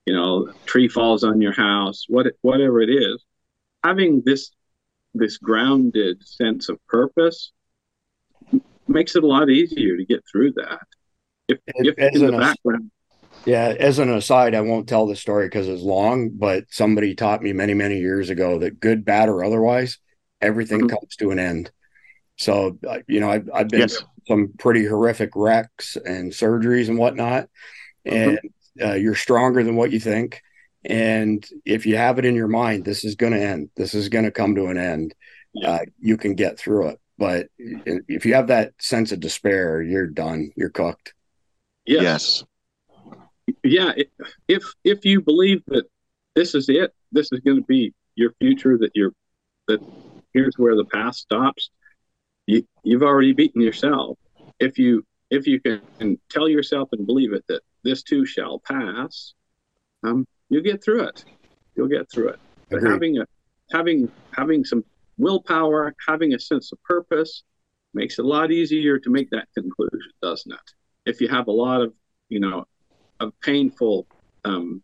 [0.06, 2.04] You know, a tree falls on your house.
[2.08, 3.24] What whatever it is,
[3.84, 4.50] having this
[5.14, 7.52] this grounded sense of purpose
[8.88, 10.80] makes it a lot easier to get through that.
[11.48, 12.90] If, if in the background,
[13.46, 17.42] Yeah, as an aside, I won't tell the story because it's long, but somebody taught
[17.42, 19.98] me many, many years ago that good, bad, or otherwise,
[20.40, 20.90] everything Mhm.
[20.90, 21.70] comes to an end.
[22.40, 24.02] So, uh, you know, I've, I've been Yes.
[24.26, 27.50] some pretty horrific wrecks and surgeries and whatnot,
[28.06, 28.38] and
[28.82, 30.40] uh, you're stronger than what you think.
[30.82, 34.08] And if you have it in your mind, this is going to end, this is
[34.08, 35.14] going to come to an end,
[35.52, 35.70] Yeah.
[35.70, 37.00] uh, you can get through it.
[37.18, 41.12] But if you have that sense of despair, you're done, you're cooked.
[41.84, 42.44] yes, yes
[43.62, 43.92] yeah.
[44.48, 45.84] If if you believe that
[46.34, 49.12] this is it, this is going to be your future, that you're
[49.68, 49.80] that
[50.32, 51.68] here's where the past stops,
[52.50, 54.18] you you've already beaten yourself.
[54.58, 55.80] If you if you can
[56.28, 59.34] tell yourself and believe it that this too shall pass,
[60.02, 61.24] um, you'll get through it.
[61.76, 62.40] You'll get through it.
[62.68, 62.90] But Agreed.
[62.90, 63.26] having a
[63.70, 64.84] having having some
[65.16, 67.42] willpower, having a sense of purpose,
[67.94, 70.72] makes it a lot easier to make that conclusion, doesn't it?
[71.06, 71.92] If you have a lot of
[72.28, 72.64] you know
[73.20, 74.06] of painful,
[74.44, 74.82] um,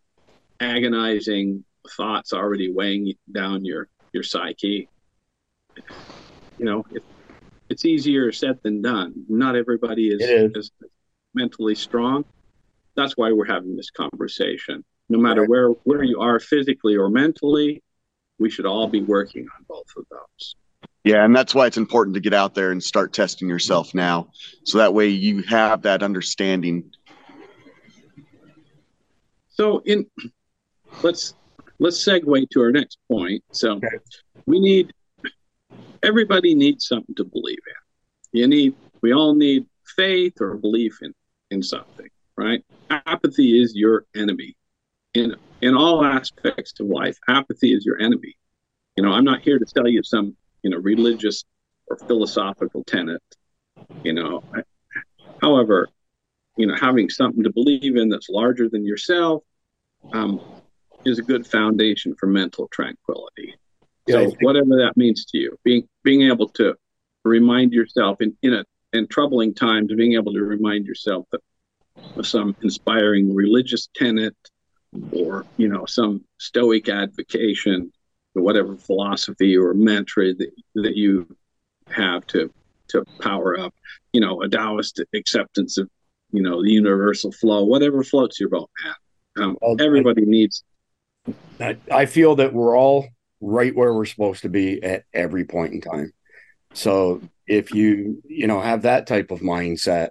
[0.61, 1.65] agonizing
[1.97, 4.89] thoughts already weighing down your your psyche,
[6.57, 7.03] you know, it,
[7.69, 9.25] it's easier said than done.
[9.27, 10.71] Not everybody is, It is
[11.33, 12.25] mentally strong.
[12.95, 14.83] That's why we're having this conversation.
[15.09, 15.49] No matter Right.
[15.49, 17.81] where where you are physically or mentally,
[18.39, 20.55] we should all be working on both of those.
[21.03, 24.29] Yeah, and that's why it's important to get out there and start testing yourself now.
[24.65, 26.91] So that way you have that understanding.
[29.49, 30.05] So in
[31.01, 31.33] let's
[31.79, 33.43] let's segue to our next point.
[33.51, 33.87] So Okay.
[34.45, 34.91] we need
[36.03, 38.39] everybody needs something to believe in.
[38.39, 41.13] You need we all need faith or belief in
[41.51, 42.63] in something, right?
[42.89, 44.55] Apathy is your enemy.
[45.13, 48.35] In in all aspects of life, apathy is your enemy.
[48.95, 51.43] You know, I'm not here to tell you some, you know, religious
[51.87, 53.21] or philosophical tenet.
[54.03, 54.43] You know,
[55.41, 55.89] however,
[56.57, 59.43] you know, having something to believe in that's larger than yourself
[60.13, 60.41] um,
[61.05, 63.55] is a good foundation for mental tranquility.
[64.09, 66.75] So whatever that means to you, being being able to
[67.23, 71.41] remind yourself in in a in troubling times, being able to remind yourself that
[72.15, 74.35] of some inspiring religious tenet
[75.11, 77.91] or you know some stoic advocation
[78.35, 81.27] or whatever philosophy or mantra that, that you
[81.89, 82.51] have to
[82.89, 83.73] to power up.
[84.13, 85.89] You know a taoist acceptance of
[86.31, 88.95] you know the universal flow whatever floats your boat man.
[89.39, 90.63] Um, everybody I, needs
[91.59, 93.07] I, I feel that we're all
[93.41, 96.13] right where we're supposed to be at every point in time.
[96.73, 100.09] So if you you know have that type of mindset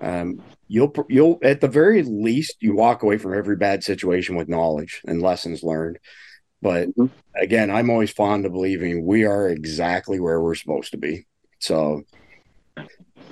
[0.00, 4.48] um, you'll you'll at the very least you walk away from every bad situation with
[4.48, 5.98] knowledge and lessons learned.
[6.62, 7.06] But mm-hmm.
[7.34, 11.26] again i'm always fond of believing we are exactly where we're supposed to be.
[11.58, 12.02] So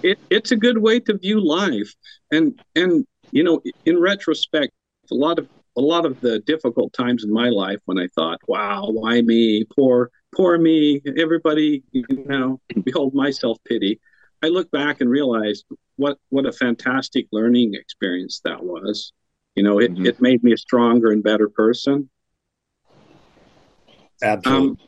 [0.03, 1.95] it, it's a good way to view life.
[2.31, 4.73] And and you know in retrospect
[5.11, 8.41] a lot of a lot of the difficult times in my life when i thought
[8.47, 14.01] wow why me poor poor me everybody you know behold my self pity
[14.43, 15.65] i look back and realize
[15.97, 19.13] what what a fantastic learning experience that was.
[19.55, 20.07] You know, it, mm-hmm.
[20.07, 22.11] it made me a stronger and better person.
[24.23, 24.69] Absolutely.
[24.71, 24.79] Um,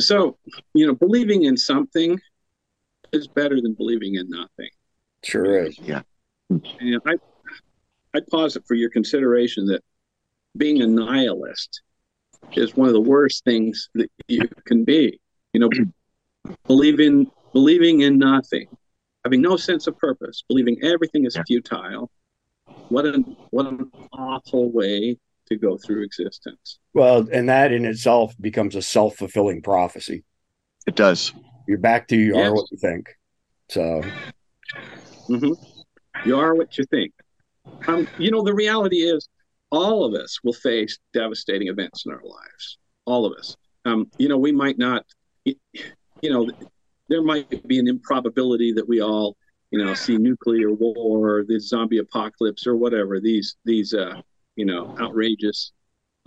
[0.00, 0.38] so,
[0.74, 2.18] you know, believing in something
[3.12, 4.70] is better than believing in nothing.
[5.24, 5.78] Sure is.
[5.80, 6.02] Yeah.
[6.48, 7.14] And I
[8.14, 9.82] I posit for your consideration that
[10.56, 11.82] being a nihilist
[12.52, 15.20] is one of the worst things that you can be.
[15.52, 15.70] You know,
[16.66, 18.68] believing believing in nothing
[19.24, 21.42] having no sense of purpose, believing everything is yeah.
[21.46, 22.10] futile.
[22.88, 26.78] What an what an awful way to go through existence.
[26.94, 30.24] Well, and that in itself becomes a self fulfilling prophecy.
[30.86, 31.32] It does.
[31.66, 32.46] You're back to you yes.
[32.46, 33.14] are what you think.
[33.68, 34.02] So,
[35.28, 35.52] mm-hmm.
[36.24, 37.12] you are what you think.
[37.86, 39.28] Um, you know, the reality is,
[39.70, 42.78] all of us will face devastating events in our lives.
[43.04, 43.56] All of us.
[43.84, 45.04] Um, you know, we might not.
[45.44, 46.50] You know,
[47.08, 49.36] there might be an improbability that we all,
[49.70, 54.20] you know, see nuclear war, or the zombie apocalypse, or whatever these these uh,
[54.56, 55.72] you know outrageous,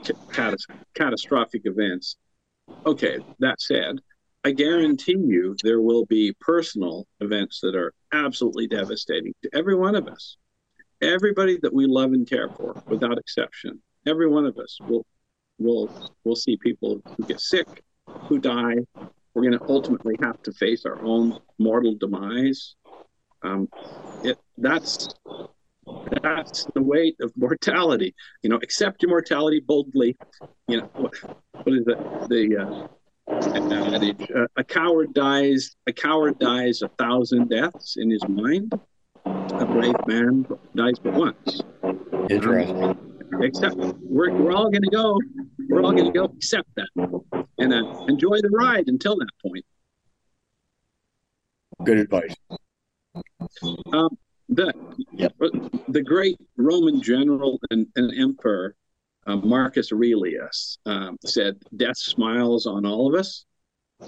[0.02, 2.16] catas- catastrophic events.
[2.86, 4.00] Okay, that said,
[4.44, 9.96] I guarantee you there will be personal events that are absolutely devastating to every one
[9.96, 10.38] of us.
[11.02, 15.06] Everybody that we love and care for, without exception, every one of us will
[15.60, 15.90] will
[16.24, 18.78] will see people who get sick, who die,
[19.34, 22.76] we're going to ultimately have to face our own mortal demise.
[23.44, 23.70] Um,
[24.24, 25.10] it, that's
[26.22, 28.14] that's the weight of mortality.
[28.44, 30.16] You know, accept your mortality boldly.
[30.68, 31.14] You know, what,
[31.64, 31.98] what is it?
[32.30, 32.88] The uh,
[33.28, 35.76] uh, a coward dies.
[35.88, 38.74] A coward dies a thousand deaths in his mind.
[39.60, 41.62] A brave man dies but once.
[42.30, 42.98] Interesting.
[43.42, 45.18] Except we're, we're all going to go.
[45.70, 46.26] We're all going to go.
[46.26, 46.90] Accept that
[47.58, 49.66] and uh, enjoy the ride until that point.
[51.84, 52.36] Good advice.
[53.94, 54.18] Um,
[54.50, 54.74] the
[55.14, 55.34] yep.
[55.88, 58.76] the great Roman general and, and emperor
[59.28, 63.46] uh, Marcus Aurelius um, said, "Death smiles on all of us.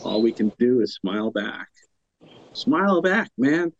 [0.03, 1.67] All we can do is smile back.
[2.53, 3.71] Smile back, man,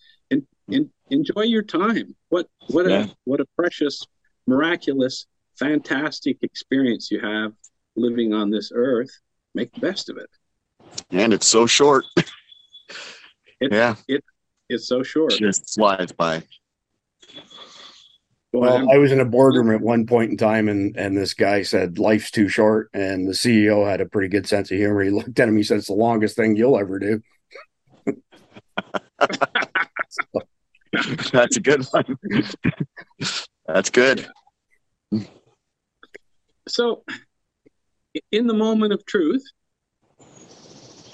[0.68, 2.16] and, and enjoy your time.
[2.30, 3.06] What what yeah.
[3.06, 4.06] a what a precious,
[4.48, 7.54] miraculous, fantastic experience you have
[7.96, 9.12] living on this earth."
[9.56, 10.30] make the best of it.
[11.12, 12.06] And it's so short.
[12.18, 13.96] it, yeah.
[14.08, 14.24] It,
[14.70, 15.34] it's so short.
[15.34, 16.44] It just flies by.
[18.52, 21.64] Well, I was in a boardroom at one point in time, and and this guy
[21.64, 25.02] said life's too short, and the CEO had a pretty good sense of humor.
[25.02, 27.24] He looked at him, he said, "It's the longest thing you'll ever do."
[31.32, 32.18] That's a good one.
[33.68, 34.28] That's good.
[36.68, 37.04] So,
[38.32, 39.44] in the moment of truth,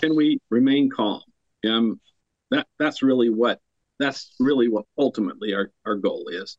[0.02, 1.22] can we remain calm?
[1.66, 2.00] Um,
[2.52, 3.60] that that's really what
[4.00, 6.58] that's really what ultimately our, our goal is.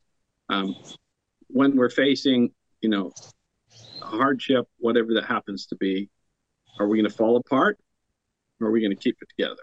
[0.48, 0.74] Um,
[1.48, 3.12] when we're facing, you know,
[4.02, 6.10] hardship, whatever that happens to be,
[6.78, 7.78] are we going to fall apart,
[8.60, 9.62] or are we going to keep it together?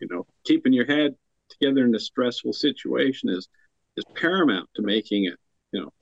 [0.00, 1.14] You know, keeping your head
[1.48, 3.48] together in a stressful situation is
[3.96, 5.34] is paramount to making it,
[5.72, 5.92] you know,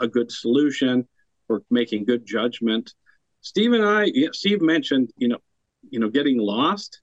[0.00, 1.06] a good solution
[1.48, 2.94] or making good judgment.
[3.42, 5.38] Steve and I, Steve mentioned, you know,
[5.88, 7.00] you know, getting lost.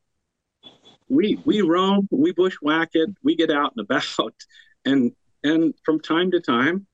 [1.10, 4.34] We we roam, we bushwhack it, we get out and about,
[4.86, 6.86] and and from time to time,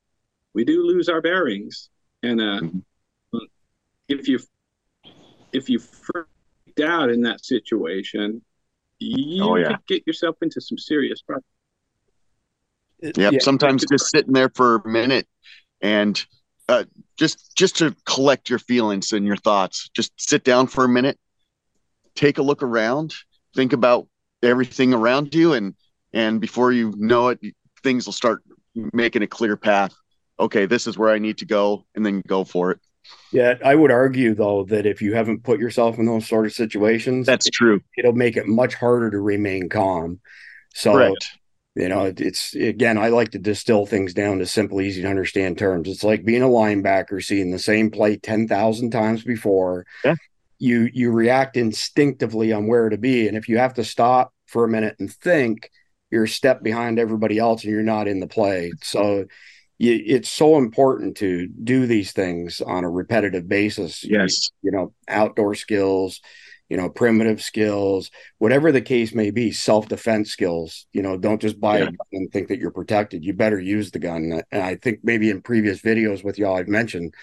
[0.54, 1.90] we do lose our bearings.
[2.22, 3.38] And uh, mm-hmm.
[4.08, 4.38] if you
[5.52, 8.42] if you freaked out in that situation,
[8.98, 9.68] you oh, yeah.
[9.68, 11.44] could get yourself into some serious trouble.
[13.00, 13.32] Yep.
[13.32, 13.38] Yeah.
[13.40, 15.26] Sometimes just sitting there for a minute
[15.80, 16.24] and
[16.68, 16.84] uh,
[17.18, 19.90] just just to collect your feelings and your thoughts.
[19.94, 21.18] Just sit down for a minute,
[22.14, 23.14] take a look around,
[23.54, 24.08] think about
[24.42, 25.74] everything around you, and
[26.12, 27.40] and before you know it,
[27.82, 28.42] things will start
[28.74, 29.94] making a clear path.
[30.40, 32.80] Okay, this is where I need to go, and then go for it.
[33.32, 36.52] Yeah, I would argue though that if you haven't put yourself in those sort of
[36.52, 37.80] situations, that's true.
[37.96, 40.20] It'll make it much harder to remain calm.
[40.74, 41.14] So,
[41.74, 45.58] you know, it's again, I like to distill things down to simple, easy to understand
[45.58, 45.88] terms.
[45.88, 49.86] It's like being a linebacker, seeing the same play ten thousand times before.
[50.04, 50.14] Yeah.
[50.58, 54.64] You you react instinctively on where to be, and if you have to stop for
[54.64, 55.68] a minute and think,
[56.10, 58.72] you're a step behind everybody else, and you're not in the play.
[58.82, 59.26] So
[59.78, 64.04] it's so important to do these things on a repetitive basis.
[64.04, 64.50] Yes.
[64.62, 66.20] You, you, know, outdoor skills,
[66.68, 70.86] you know, primitive skills, whatever the case may be, self defense skills.
[70.92, 71.84] You know, don't just buy yeah.
[71.84, 73.24] a gun and think that you're protected.
[73.24, 74.42] You better use the gun.
[74.50, 77.14] And I think maybe in previous videos with y'all, I've mentioned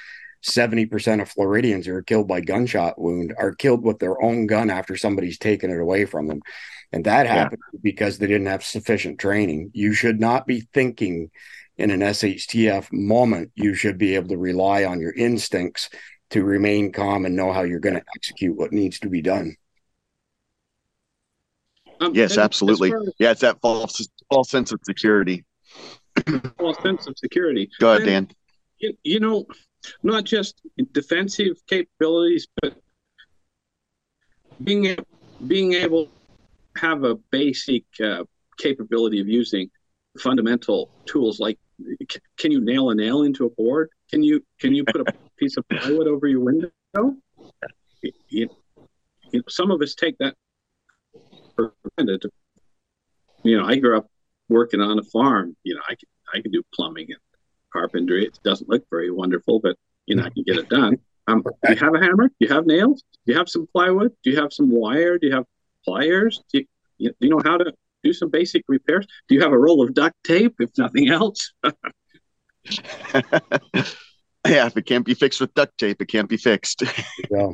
[0.43, 4.69] 70% of Floridians who are killed by gunshot wound are killed with their own gun
[4.69, 6.41] after somebody's taken it away from them.
[6.91, 7.79] And that happened yeah.
[7.81, 9.71] because they didn't have sufficient training.
[9.73, 11.31] You should not be thinking
[11.77, 15.89] in an SHTF moment, you should be able to rely on your instincts
[16.31, 19.55] to remain calm and know how you're going to execute what needs to be done.
[21.99, 22.91] Um, yes, absolutely.
[22.93, 25.45] As as, yeah, it's that false false sense of security.
[26.57, 27.69] false sense of security.
[27.79, 28.29] Go ahead, Dan.
[28.79, 29.45] You, you know,
[30.01, 30.61] not just
[30.93, 32.75] defensive capabilities, but
[34.63, 34.95] being
[35.45, 36.11] being able to
[36.77, 38.23] have a basic uh,
[38.57, 39.69] capability of using
[40.19, 41.57] fundamental tools like
[42.37, 43.89] can you nail a nail into a board?
[44.09, 46.71] Can you can you put a piece of plywood over your window?
[48.01, 48.49] You, you
[49.33, 50.35] know, some of us take that
[51.55, 52.25] for granted.
[53.43, 54.07] You know, I grew up
[54.49, 55.55] working on a farm.
[55.63, 57.19] You know, I can I can do plumbing and
[57.71, 58.25] carpentry.
[58.25, 60.97] It doesn't look very wonderful, but you know, I can get it done.
[61.27, 62.27] Um, do you have a hammer?
[62.27, 63.03] Do you have nails?
[63.25, 64.11] Do you have some plywood?
[64.23, 65.17] Do you have some wire?
[65.17, 65.45] Do you have
[65.85, 66.43] pliers?
[66.51, 69.05] Do you, do you know how to do some basic repairs.
[69.27, 71.53] Do you have a roll of duct tape, if nothing else?
[74.47, 76.83] yeah, if it can't be fixed with duct tape, it can't be fixed.
[77.31, 77.51] yeah.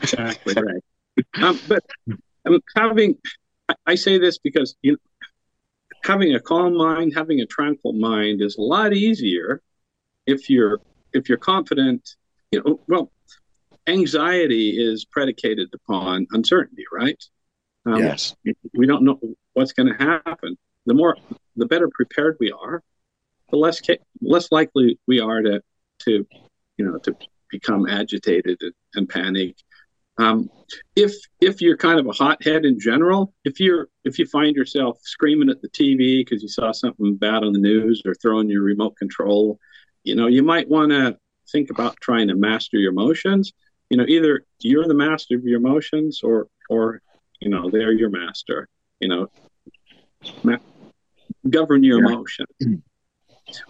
[0.00, 0.82] Exactly right.
[1.42, 1.84] Um, but
[2.46, 3.16] um, having,
[3.68, 4.98] I, I, say this because you know,
[6.04, 9.60] having a calm mind, having a tranquil mind is a lot easier
[10.26, 10.80] if you're
[11.12, 12.16] if you're confident.
[12.52, 13.10] You know, well,
[13.88, 17.22] anxiety is predicated upon uncertainty, right?
[17.86, 18.34] Um, yes.
[18.74, 19.20] We don't know
[19.54, 20.58] what's going to happen.
[20.86, 21.16] The more,
[21.56, 22.82] the better prepared we are,
[23.50, 23.80] the less
[24.20, 25.62] less likely we are to
[26.00, 26.26] to
[26.76, 27.16] you know to
[27.50, 29.56] become agitated and, and panic.
[30.18, 30.50] Um,
[30.96, 34.98] if if you're kind of a hothead in general, if you're if you find yourself
[35.02, 38.62] screaming at the TV because you saw something bad on the news or throwing your
[38.62, 39.58] remote control,
[40.04, 41.16] you know you might want to
[41.50, 43.52] think about trying to master your emotions.
[43.90, 47.02] You know, either you're the master of your emotions or or
[47.40, 48.68] you know they're your master
[49.00, 49.28] you know
[50.42, 50.56] ma-
[51.48, 52.12] govern your yeah.
[52.12, 52.46] emotion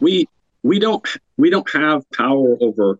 [0.00, 0.26] we
[0.62, 2.98] we don't we don't have power over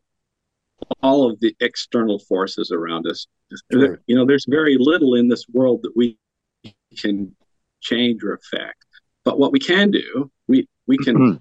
[1.03, 3.27] all of the external forces around us
[3.73, 4.01] sure.
[4.07, 6.19] you know there's very little in this world that we
[6.97, 7.35] can
[7.81, 8.85] change or affect
[9.25, 11.37] but what we can do we we can mm-hmm.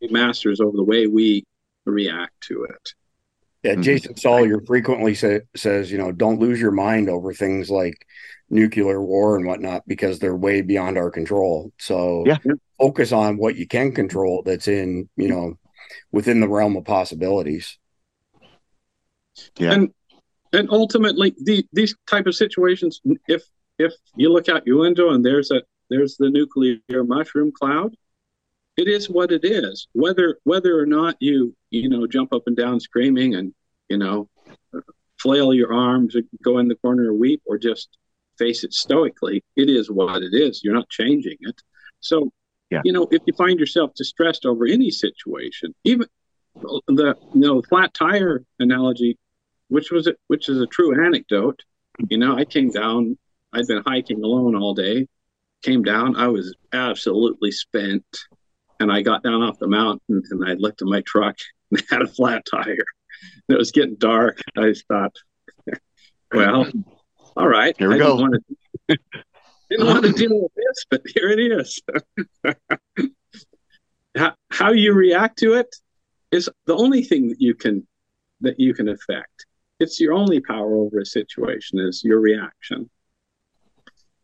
[0.00, 1.44] be masters over the way we
[1.84, 2.94] react to it
[3.64, 3.82] yeah, mm-hmm.
[3.82, 8.06] Jason Salyer frequently say, says, you know, don't lose your mind over things like
[8.50, 11.72] nuclear war and whatnot because they're way beyond our control.
[11.78, 12.36] So yeah.
[12.78, 15.58] focus on what you can control that's in, you know,
[16.12, 17.78] within the realm of possibilities.
[19.58, 19.72] Yeah.
[19.72, 19.94] And
[20.52, 23.42] and ultimately the, these type of situations, if
[23.78, 27.96] if you look out your window and there's a there's the nuclear mushroom cloud,
[28.76, 29.88] it is what it is.
[29.92, 33.54] Whether whether or not you you know jump up and down screaming and
[33.88, 34.28] you know
[35.24, 37.88] flail your arms and go in the corner and weep, or just
[38.38, 40.62] face it stoically, it is what it is.
[40.62, 41.62] You're not changing it.
[42.00, 42.32] So,
[42.70, 42.82] yeah.
[42.84, 46.06] you know, if you find yourself distressed over any situation, even
[46.54, 49.18] the you know flat tire analogy,
[49.68, 51.60] which was a, which is a true anecdote.
[52.08, 53.16] You know, I came down.
[53.52, 55.06] I'd been hiking alone all day.
[55.62, 56.16] Came down.
[56.16, 58.04] I was absolutely spent,
[58.80, 61.36] and I got down off the mountain and I looked at my truck
[61.70, 62.84] and had a flat tire.
[63.48, 64.40] It was getting dark.
[64.56, 65.14] I thought,
[66.32, 66.70] well,
[67.36, 67.74] all right.
[67.78, 68.16] Here we I go.
[68.16, 68.44] Didn't want,
[68.88, 68.98] to,
[69.70, 71.80] didn't want to deal with this, but here it is.
[74.16, 75.74] how, how you react to it
[76.32, 77.86] is the only thing that you can
[78.40, 79.46] that you can affect.
[79.80, 82.90] it's your only power over a situation is your reaction.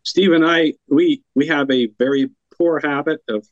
[0.03, 3.47] Steve and I, we we have a very poor habit of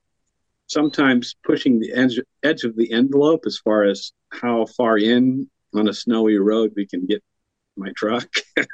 [0.69, 5.89] sometimes pushing the edge edge of the envelope as far as how far in on
[5.89, 7.23] a snowy road we can get
[7.77, 8.29] my truck.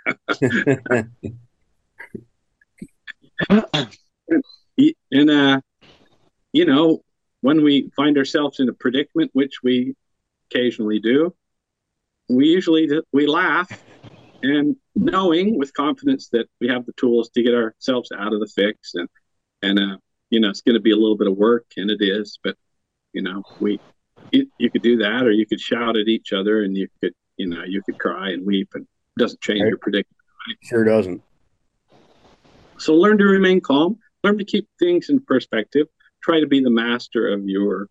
[5.10, 5.60] and uh,
[6.52, 7.02] you know,
[7.40, 9.94] when we find ourselves in a predicament, which we
[10.50, 11.34] occasionally do,
[12.28, 13.70] we usually we laugh
[14.42, 18.46] and knowing with confidence that we have the tools to get ourselves out of the
[18.46, 19.08] fix and
[19.62, 19.96] and uh,
[20.34, 22.56] you know it's going to be a little bit of work and it is but
[23.12, 23.78] you know we
[24.32, 27.14] you, you could do that or you could shout at each other and you could
[27.36, 29.68] you know you could cry and weep and it doesn't change right.
[29.68, 30.16] your predicament
[30.48, 30.56] right?
[30.62, 31.22] sure doesn't
[32.78, 35.86] so learn to remain calm learn to keep things in perspective
[36.20, 37.88] try to be the master of your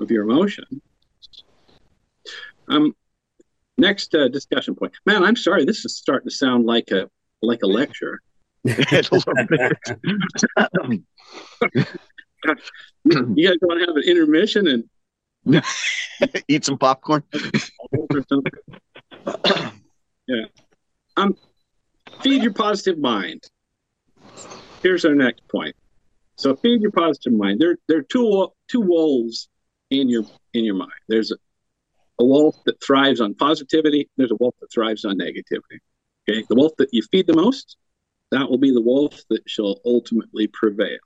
[0.00, 0.64] of your emotion
[2.68, 2.92] um
[3.76, 7.08] next uh, discussion point man i'm sorry this is starting to sound like a
[7.40, 8.20] like a lecture
[8.64, 9.38] you guys want
[13.80, 14.84] to have an intermission and
[16.48, 17.22] eat some popcorn?
[20.30, 20.44] Yeah.
[21.16, 21.34] Um
[22.20, 23.44] feed your positive mind.
[24.82, 25.74] Here's our next point.
[26.36, 27.60] So feed your positive mind.
[27.60, 29.48] There there are two two wolves
[29.88, 30.92] in your in your mind.
[31.08, 31.36] There's a,
[32.18, 35.78] a wolf that thrives on positivity there's a wolf that thrives on negativity.
[36.28, 36.44] Okay?
[36.46, 37.78] The wolf that you feed the most
[38.30, 40.98] that will be the wolf that shall ultimately prevail.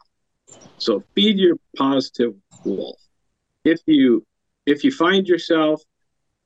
[0.79, 3.01] So feed your positive wolf.
[3.65, 4.25] If you
[4.67, 5.83] if you find yourself,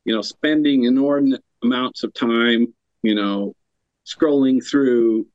[0.04, 2.72] you know, spending inordinate amounts of time,
[3.02, 3.54] you know,
[4.06, 5.26] scrolling through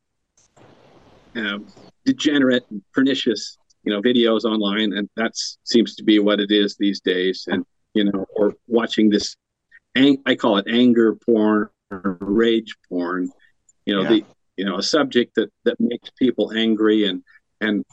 [1.35, 1.67] um,
[2.05, 5.33] degenerate and pernicious, you know, videos online, and that
[5.63, 9.35] seems to be what it is these days, and you know, or watching this,
[9.95, 13.29] ang- I call it anger porn or rage porn.
[13.85, 14.09] You know, yeah.
[14.09, 14.25] the
[14.61, 17.23] you know a subject that that makes people angry and
[17.61, 17.83] and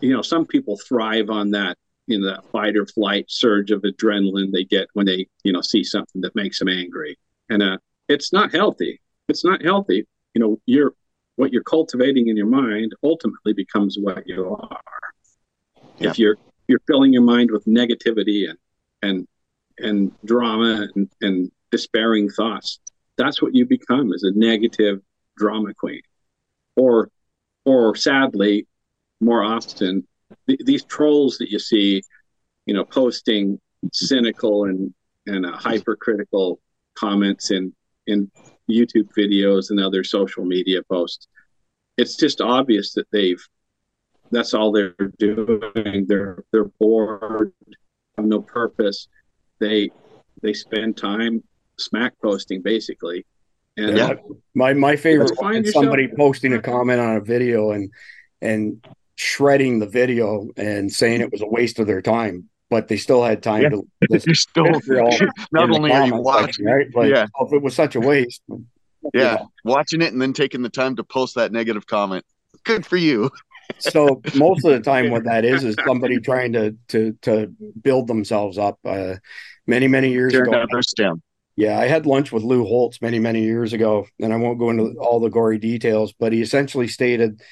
[0.00, 3.82] you know some people thrive on that you know that fight or flight surge of
[3.82, 7.16] adrenaline they get when they you know see something that makes them angry.
[7.48, 9.00] And uh it's not healthy.
[9.28, 10.04] It's not healthy.
[10.34, 10.94] You know you're
[11.36, 14.80] what you're cultivating in your mind ultimately becomes what you are.
[15.98, 16.10] Yeah.
[16.10, 18.58] if you're you're filling your mind with negativity and
[19.00, 19.28] and
[19.78, 22.80] and drama and, and despairing thoughts
[23.16, 25.00] that's what you become is a negative
[25.40, 26.02] drama queen,
[26.76, 27.10] or
[27.64, 28.66] or sadly,
[29.20, 30.06] more often
[30.46, 32.02] th- these trolls that you see,
[32.66, 33.60] you know, posting
[33.92, 34.94] cynical and
[35.26, 36.60] and uh, hypercritical
[36.94, 37.74] comments in
[38.06, 38.30] in
[38.70, 41.26] YouTube videos and other social media posts.
[41.96, 43.42] It's just obvious that they've
[44.30, 46.06] that's all they're doing.
[46.06, 47.52] They're they're bored,
[48.16, 49.08] have no purpose.
[49.58, 49.90] They
[50.42, 51.42] they spend time
[51.78, 53.26] smack posting basically
[53.88, 54.14] and yeah,
[54.54, 55.32] my my favorite
[55.64, 57.90] is somebody posting a comment on a video and
[58.40, 58.84] and
[59.16, 63.22] shredding the video and saying it was a waste of their time, but they still
[63.22, 63.68] had time yeah.
[63.68, 63.88] to.
[64.10, 64.34] Listen.
[64.34, 64.64] still
[65.52, 66.86] not only are you watching, right?
[66.94, 68.42] Like, yeah, if it was such a waste.
[69.14, 69.50] Yeah, know.
[69.64, 72.22] watching it and then taking the time to post that negative comment.
[72.64, 73.30] Good for you.
[73.78, 77.50] so most of the time, what that is is somebody trying to to to
[77.80, 78.78] build themselves up.
[78.84, 79.14] Uh,
[79.66, 80.66] many many years Turn ago,
[81.60, 84.70] yeah, I had lunch with Lou Holtz many, many years ago, and I won't go
[84.70, 87.42] into all the gory details, but he essentially stated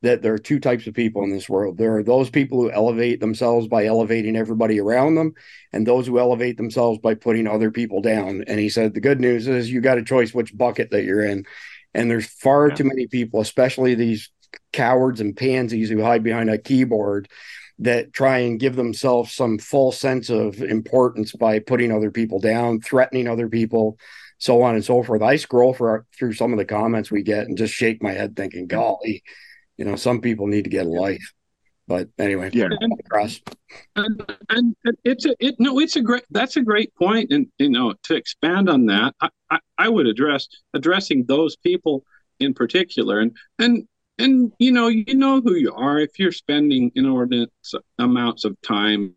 [0.00, 1.76] that there are two types of people in this world.
[1.76, 5.34] There are those people who elevate themselves by elevating everybody around them,
[5.72, 8.42] and those who elevate themselves by putting other people down.
[8.46, 11.24] And he said the good news is you got a choice which bucket that you're
[11.24, 11.44] in.
[11.92, 12.74] And there's far yeah.
[12.74, 14.30] too many people, especially these
[14.72, 17.28] cowards and pansies who hide behind a keyboard
[17.80, 22.80] that try and give themselves some false sense of importance by putting other people down,
[22.80, 23.98] threatening other people,
[24.38, 25.22] so on and so forth.
[25.22, 28.36] I scroll for, through some of the comments we get and just shake my head
[28.36, 29.22] thinking, golly,
[29.76, 31.32] you know, some people need to get a life.
[31.86, 32.68] But anyway, yeah.
[33.96, 37.46] And, and, and, it's a it no, it's a great that's a great point, and
[37.56, 42.04] you know to expand on that, I, I, I would address addressing those people
[42.40, 43.88] in particular, and and
[44.18, 45.98] and you know you know who you are.
[45.98, 47.50] If you're spending inordinate
[47.98, 49.14] amounts of time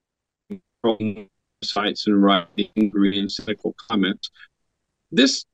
[0.83, 1.27] on
[1.63, 4.31] sites and writing angry and cynical comments
[5.11, 5.45] this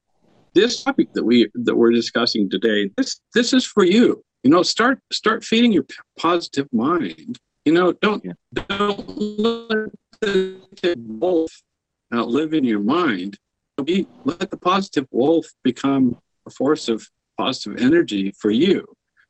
[0.54, 4.24] this topic that we that we're discussing today this this is for you.
[4.44, 5.86] You know start start feeding your
[6.18, 7.38] positive mind.
[7.66, 8.34] You know don't yeah.
[8.54, 9.90] don't let
[10.22, 11.52] the wolf
[12.14, 13.38] uh, live in your mind.
[13.84, 18.86] Be let the positive wolf become a force of positive energy for you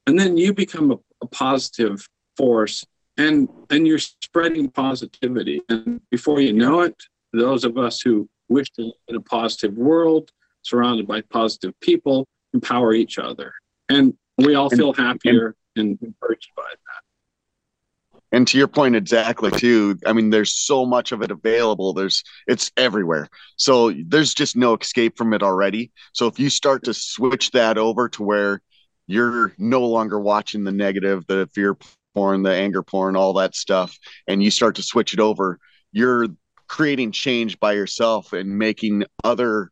[0.08, 2.84] and then you become a, a positive force
[3.18, 6.96] and and you're spreading positivity and before you know it
[7.34, 10.32] those of us who wish to live in a positive world
[10.68, 13.54] surrounded by positive people, empower each other.
[13.90, 18.22] And we all feel happier and, and encouraged by that.
[18.34, 21.94] And to your point exactly too, I mean there's so much of it available.
[21.94, 23.30] There's it's everywhere.
[23.56, 25.92] So there's just no escape from it already.
[26.12, 28.62] So if you start to switch that over to where
[29.08, 31.78] you're no longer watching the negative, the fear
[32.14, 33.98] porn, the anger porn, all that stuff,
[34.28, 35.60] and you start to switch it over,
[35.92, 36.28] you're
[36.68, 39.72] creating change by yourself and making other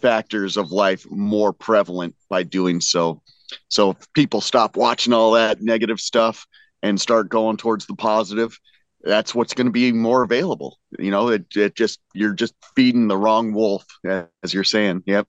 [0.00, 3.22] factors of life more prevalent by doing so.
[3.68, 6.46] So if people stop watching all that negative stuff
[6.82, 8.58] and start going towards the positive,
[9.02, 10.78] that's what's going to be more available.
[10.98, 15.02] You know, it, it just you're just feeding the wrong wolf, as you're saying.
[15.06, 15.26] Yep.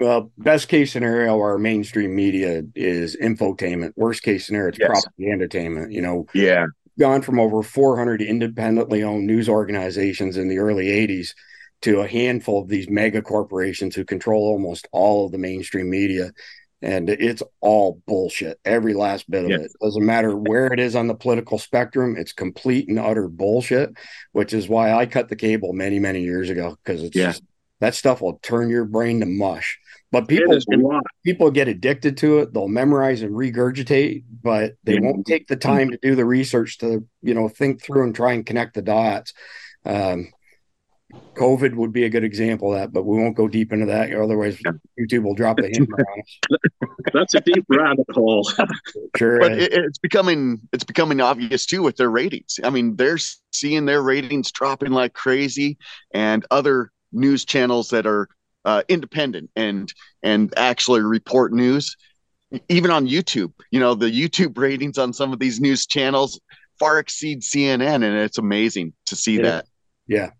[0.00, 3.94] Well, best case scenario, our mainstream media is infotainment.
[3.96, 4.88] Worst case scenario, it's yes.
[4.88, 5.32] propaganda.
[5.32, 5.92] Entertainment.
[5.92, 6.66] You know, yeah,
[6.98, 11.34] gone from over 400 independently owned news organizations in the early 80s
[11.82, 16.32] to a handful of these mega corporations who control almost all of the mainstream media.
[16.80, 18.60] And it's all bullshit.
[18.64, 19.60] Every last bit of yes.
[19.62, 19.72] it.
[19.82, 23.90] Doesn't matter where it is on the political spectrum, it's complete and utter bullshit,
[24.30, 27.26] which is why I cut the cable many, many years ago because it's yeah.
[27.26, 27.42] just
[27.80, 29.78] that stuff will turn your brain to mush.
[30.10, 30.58] But people
[31.22, 32.54] people get addicted to it.
[32.54, 35.00] They'll memorize and regurgitate, but they yeah.
[35.02, 38.32] won't take the time to do the research to you know think through and try
[38.32, 39.34] and connect the dots.
[39.84, 40.32] Um,
[41.34, 44.12] COVID would be a good example of that, but we won't go deep into that.
[44.12, 44.58] Otherwise,
[45.00, 46.90] YouTube will drop the hammer on us.
[47.14, 48.48] That's a deep rabbit hole.
[49.16, 52.60] sure, but it, it's becoming it's becoming obvious too with their ratings.
[52.62, 53.18] I mean, they're
[53.52, 55.78] seeing their ratings dropping like crazy,
[56.12, 58.28] and other news channels that are
[58.68, 61.96] uh, independent and and actually report news
[62.68, 66.38] even on youtube you know the youtube ratings on some of these news channels
[66.78, 69.42] far exceed cnn and it's amazing to see yeah.
[69.42, 69.66] that
[70.06, 70.30] yeah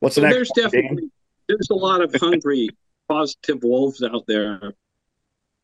[0.00, 1.10] what's the next there's definitely Dan?
[1.48, 2.68] there's a lot of hungry
[3.08, 4.74] positive wolves out there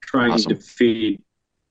[0.01, 0.57] trying awesome.
[0.57, 1.21] to feed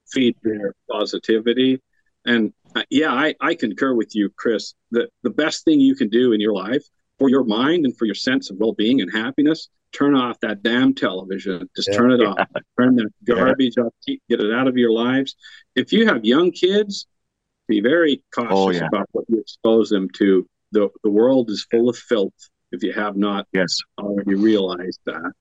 [0.08, 1.82] feed their positivity
[2.28, 6.10] and uh, yeah I, I concur with you chris that the best thing you can
[6.10, 6.84] do in your life
[7.20, 10.92] for your mind and for your sense of well-being and happiness turn off that damn
[10.94, 11.70] television.
[11.76, 12.48] Just yeah, turn it off.
[12.80, 13.84] Turn that garbage yeah.
[13.84, 15.36] off get it out of your lives.
[15.76, 17.06] If you have young kids
[17.68, 20.48] be very cautious oh, about what you expose them to.
[20.72, 22.34] The, the world is full of filth
[22.72, 23.78] if you have not yes.
[23.98, 25.32] already realized that.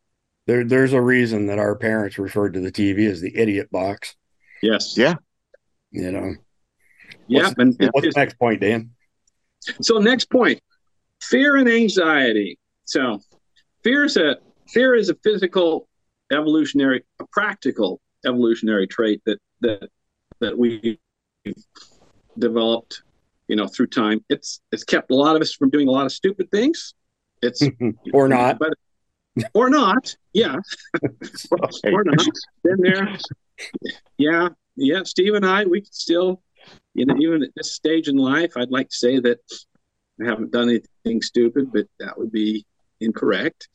[0.47, 4.15] There, there's a reason that our parents referred to the tv as the idiot box.
[4.63, 4.97] Yes.
[4.97, 5.15] Yeah.
[5.91, 6.35] You know.
[7.29, 8.91] Yeah what's, and what's the next point dan?
[9.81, 10.61] So next point
[11.33, 12.59] fear and anxiety.
[12.85, 13.21] So
[13.83, 14.37] fear is a
[14.69, 15.89] fear is a physical
[16.31, 19.89] evolutionary, a practical evolutionary trait that that
[20.41, 21.01] that we
[22.39, 23.03] developed,
[23.49, 24.23] you know, through time.
[24.29, 26.95] It's it's kept a lot of us from doing a lot of stupid things.
[27.41, 27.63] It's
[28.13, 28.75] or not, but
[29.55, 30.57] or not, yeah,
[31.85, 32.27] or not.
[32.63, 33.17] Been there,
[34.19, 35.03] yeah, yeah.
[35.05, 36.43] Steve and I, we still,
[36.95, 39.39] you know, even at this stage in life, I'd like to say that
[40.23, 42.65] I haven't done anything stupid, but that would be
[43.01, 43.69] incorrect.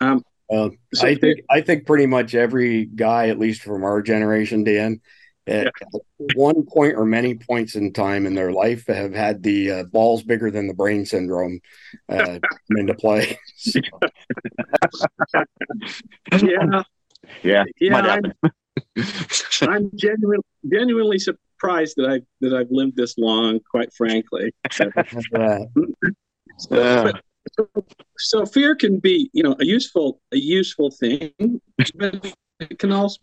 [0.00, 4.02] Um, uh, so I think I think pretty much every guy, at least from our
[4.02, 5.00] generation, Dan,
[5.46, 5.98] at yeah.
[6.34, 10.22] one point or many points in time in their life, have had the uh, balls
[10.22, 11.60] bigger than the brain syndrome
[12.08, 13.38] uh, come into play.
[16.42, 16.82] yeah,
[17.42, 17.96] yeah, yeah.
[17.96, 18.32] I'm,
[19.62, 21.43] I'm genuinely genuinely surprised
[21.94, 23.60] that I that I've lived this long.
[23.70, 24.52] Quite frankly,
[26.58, 27.22] so, but,
[28.18, 31.32] so fear can be, you know, a useful a useful thing,
[31.94, 33.18] but it can also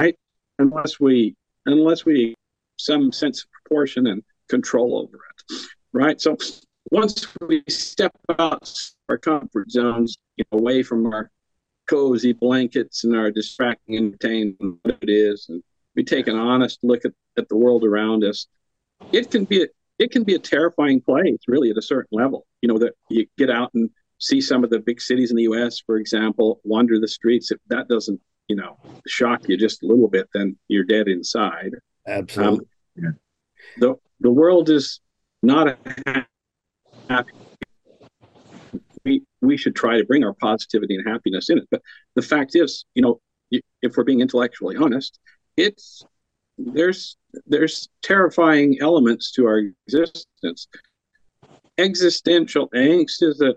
[0.00, 0.16] right
[0.58, 1.34] unless we
[1.66, 2.34] unless we
[2.78, 5.56] some sense of proportion and control over it,
[5.92, 6.20] right?
[6.20, 6.36] So
[6.90, 8.70] once we step out
[9.08, 11.30] our comfort zones, you know, away from our
[11.86, 15.62] cozy blankets and our distracting entertainment, what it is, and
[15.96, 18.46] we take an honest look at, at the world around us,
[19.12, 19.66] it can be a,
[19.98, 22.46] it can be a terrifying place, really, at a certain level.
[22.60, 25.44] You know that you get out and see some of the big cities in the
[25.44, 27.50] U.S., for example, wander the streets.
[27.50, 31.72] If that doesn't, you know, shock you just a little bit, then you're dead inside.
[32.06, 32.66] Absolutely.
[33.04, 33.18] Um,
[33.78, 35.00] the the world is
[35.42, 36.26] not a
[37.08, 37.32] happy.
[39.04, 41.68] We we should try to bring our positivity and happiness in it.
[41.70, 41.82] But
[42.14, 43.20] the fact is, you know,
[43.50, 45.18] if we're being intellectually honest,
[45.56, 46.04] it's
[46.58, 50.68] there's there's terrifying elements to our existence.
[51.78, 53.54] Existential angst is a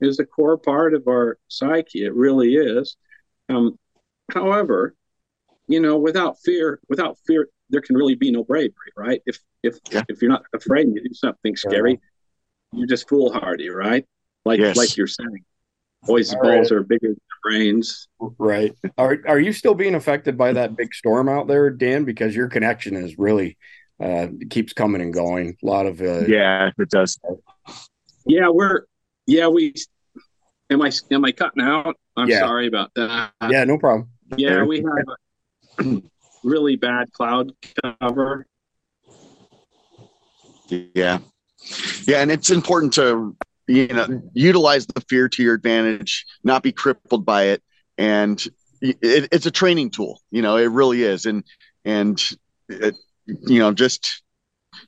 [0.00, 2.04] is a core part of our psyche.
[2.04, 2.96] It really is.
[3.48, 3.78] Um,
[4.32, 4.94] however,
[5.68, 9.22] you know, without fear, without fear, there can really be no bravery, right?
[9.26, 10.02] If if yeah.
[10.08, 12.00] if you're not afraid to do something scary,
[12.72, 14.04] you're just foolhardy, right?
[14.44, 14.76] Like yes.
[14.76, 15.44] like you're saying.
[16.08, 16.78] Always the balls right.
[16.78, 18.08] are bigger than the brains.
[18.18, 18.74] Right.
[18.98, 22.04] Are Are you still being affected by that big storm out there, Dan?
[22.04, 23.56] Because your connection is really
[24.02, 25.56] uh, keeps coming and going.
[25.62, 27.18] A lot of uh, yeah, it does.
[28.26, 28.82] Yeah, we're
[29.26, 29.74] yeah we.
[30.70, 31.96] Am I am I cutting out?
[32.16, 32.40] I'm yeah.
[32.40, 33.32] sorry about that.
[33.48, 34.08] Yeah, no problem.
[34.36, 36.02] Yeah, we have a
[36.42, 37.52] really bad cloud
[38.00, 38.46] cover.
[40.68, 41.18] Yeah,
[42.08, 43.36] yeah, and it's important to
[43.66, 47.62] you know utilize the fear to your advantage, not be crippled by it,
[47.98, 48.42] and
[48.80, 50.20] it, it's a training tool.
[50.30, 51.44] You know, it really is, and
[51.84, 52.22] and
[52.68, 52.94] it,
[53.26, 54.22] you know just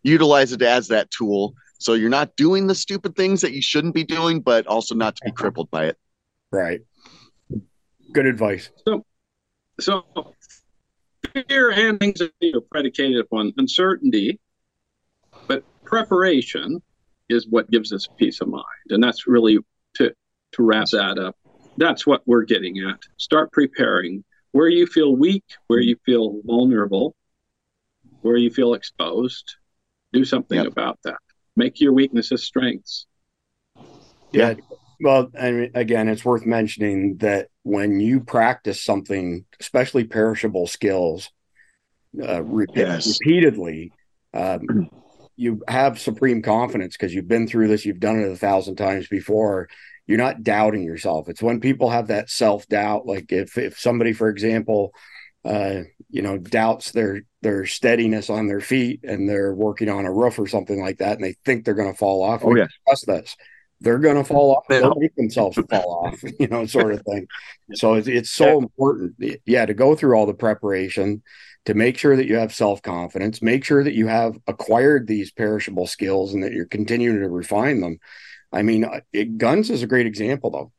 [0.03, 1.55] utilize it as that tool
[1.85, 5.17] so you're not doing the stupid things that you shouldn't be doing, but also not
[5.17, 5.99] to be crippled by it.
[6.51, 6.81] Right.
[8.13, 8.71] Good advice.
[8.87, 9.05] So,
[9.79, 10.05] so
[11.47, 14.41] fear and anxiety are predicated upon uncertainty,
[15.47, 16.81] but preparation
[17.29, 18.65] is what gives us peace of mind.
[18.91, 19.59] And that's really
[19.95, 20.13] to
[20.53, 21.37] to wrap that up.
[21.77, 23.01] That's what we're getting at.
[23.17, 27.15] Start preparing where you feel weak, where you feel vulnerable,
[28.23, 29.57] where you feel exposed.
[30.13, 30.69] Do something yep.
[30.69, 31.19] about that.
[31.57, 33.07] Make your weaknesses strengths.
[34.33, 34.55] Yeah.
[35.01, 41.31] Well, and again, it's worth mentioning that when you practice something, especially perishable skills,
[42.23, 42.45] uh,
[42.75, 43.19] yes.
[43.21, 43.93] repeatedly,
[44.33, 44.89] um,
[45.37, 49.09] you have supreme confidence because you've been through this, you've done it a thousand times
[49.09, 49.69] before.
[50.07, 51.29] You're not doubting yourself.
[51.29, 54.93] It's when people have that self doubt, like if if somebody, for example,
[55.45, 60.13] uh, you know, doubts their their steadiness on their feet and they're working on a
[60.13, 62.43] roof or something like that, and they think they're going to fall off.
[62.45, 63.37] Oh yeah, trust this.
[63.81, 64.65] They're going to fall off.
[64.69, 67.27] They'll make themselves fall off, you know, sort of thing.
[67.73, 68.57] So it's, it's so yeah.
[68.57, 71.23] important, yeah, to go through all the preparation,
[71.67, 75.31] to make sure that you have self confidence, make sure that you have acquired these
[75.31, 77.99] perishable skills and that you're continuing to refine them.
[78.53, 80.73] I mean, uh, it, guns is a great example, though.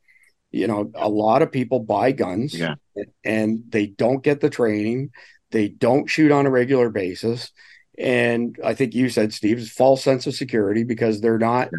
[0.50, 2.76] You know, a lot of people buy guns yeah.
[3.24, 5.10] and they don't get the training,
[5.50, 7.52] they don't shoot on a regular basis.
[7.98, 11.70] And I think you said, Steve, false sense of security because they're not,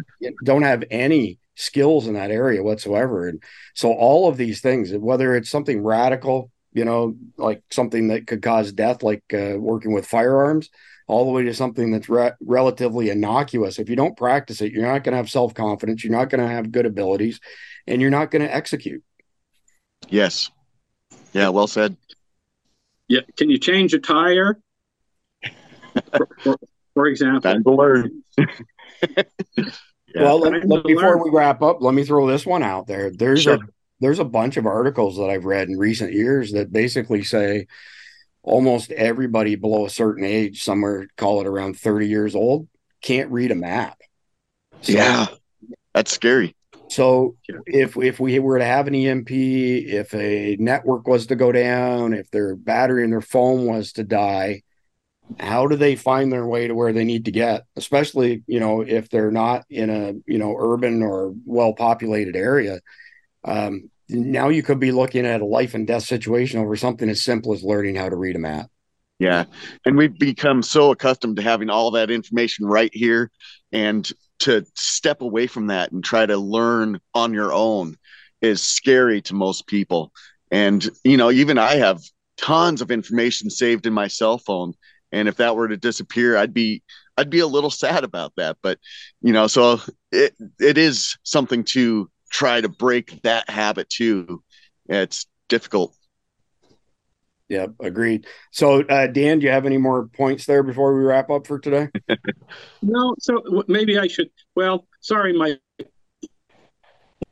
[0.44, 3.28] don't have any skills in that area whatsoever.
[3.28, 3.42] And
[3.74, 8.42] so all of these things, whether it's something radical, you know, like something that could
[8.42, 10.70] cause death, like uh, working with firearms,
[11.06, 13.78] all the way to something that's re- relatively innocuous.
[13.78, 16.46] If you don't practice it, you're not going to have self confidence, you're not going
[16.46, 17.40] to have good abilities,
[17.86, 19.02] and you're not going to execute.
[20.08, 20.50] Yes.
[21.32, 21.96] Yeah, well said.
[23.08, 23.20] Yeah.
[23.36, 24.60] Can you change a tire?
[26.16, 26.56] for, for,
[26.94, 27.40] for, example.
[27.40, 28.22] Time to learn.
[28.38, 29.24] yeah.
[30.14, 31.22] Well, let, let, before learn.
[31.24, 33.10] we wrap up, let me throw this one out there.
[33.10, 33.54] There's sure.
[33.54, 33.58] a
[34.00, 37.66] there's a bunch of articles that I've read in recent years that basically say
[38.42, 42.68] almost everybody below a certain age, somewhere call it around 30 years old,
[43.02, 43.98] can't read a map.
[44.82, 45.26] So, yeah,
[45.92, 46.54] that's scary.
[46.88, 47.36] So
[47.66, 52.14] if if we were to have an EMP, if a network was to go down,
[52.14, 54.62] if their battery in their phone was to die,
[55.38, 57.64] how do they find their way to where they need to get?
[57.76, 62.80] Especially, you know, if they're not in a you know urban or well populated area.
[63.44, 67.22] Um, now you could be looking at a life and death situation over something as
[67.22, 68.70] simple as learning how to read a map.
[69.18, 69.44] Yeah.
[69.84, 73.30] And we've become so accustomed to having all that information right here.
[73.72, 74.10] And
[74.40, 77.96] to step away from that and try to learn on your own
[78.40, 80.12] is scary to most people.
[80.50, 82.00] And, you know, even I have
[82.36, 84.74] tons of information saved in my cell phone.
[85.10, 86.82] And if that were to disappear, I'd be
[87.16, 88.58] I'd be a little sad about that.
[88.62, 88.78] But,
[89.20, 89.80] you know, so
[90.12, 94.42] it it is something to try to break that habit too.
[94.88, 95.94] It's difficult.
[97.48, 98.26] Yeah, agreed.
[98.52, 101.58] So, uh, Dan, do you have any more points there before we wrap up for
[101.58, 101.88] today?
[102.82, 103.14] no.
[103.18, 104.28] So maybe I should.
[104.54, 105.58] Well, sorry, my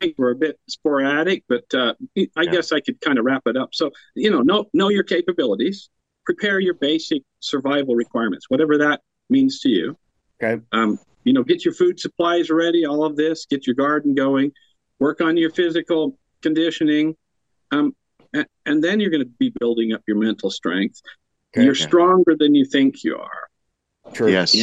[0.01, 2.51] things were a bit sporadic, but uh, I yeah.
[2.51, 3.71] guess I could kind of wrap it up.
[3.75, 5.91] So, you know, know know your capabilities,
[6.25, 9.99] prepare your basic survival requirements, whatever that means to you.
[10.43, 10.63] Okay.
[10.73, 12.87] Um, you know, get your food supplies ready.
[12.87, 13.47] All of this.
[13.47, 14.53] Get your garden going
[14.99, 17.17] work on your physical conditioning,
[17.73, 17.95] um,
[18.33, 21.01] and, and then you're going to be building up your mental strength.
[21.55, 21.85] Okay, you're okay.
[21.85, 24.13] stronger than you think you are.
[24.13, 24.31] True.
[24.31, 24.55] Yes.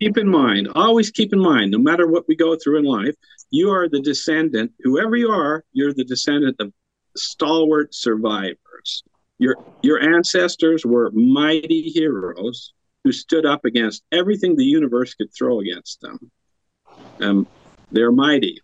[0.00, 3.16] Keep in mind, always keep in mind, no matter what we go through in life,
[3.50, 6.72] you are the descendant, whoever you are, you're the descendant of
[7.16, 9.02] stalwart survivors.
[9.38, 15.60] Your your ancestors were mighty heroes who stood up against everything the universe could throw
[15.60, 16.30] against them.
[17.20, 17.46] Um,
[17.90, 18.60] they're mighty.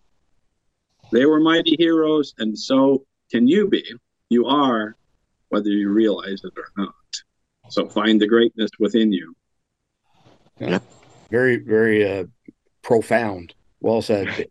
[1.15, 3.85] They were mighty heroes, and so can you be.
[4.31, 4.97] You are,
[5.49, 6.93] whether you realize it or not.
[7.69, 9.33] So find the greatness within you.
[10.59, 10.81] Yeah.
[11.31, 12.25] Very, very uh,
[12.83, 13.55] profound.
[13.81, 14.49] Well said.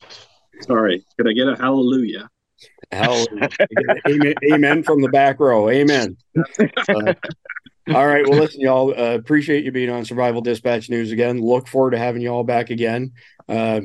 [0.60, 1.04] Sorry.
[1.16, 2.30] Could I get a hallelujah?
[2.92, 3.48] Hallelujah.
[4.08, 5.68] amen, amen from the back row.
[5.68, 6.16] Amen.
[6.36, 7.14] Uh,
[7.92, 8.24] all right.
[8.28, 8.90] Well, listen, y'all.
[8.96, 11.40] Uh, appreciate you being on Survival Dispatch News again.
[11.40, 13.12] Look forward to having you all back again.
[13.48, 13.80] Uh,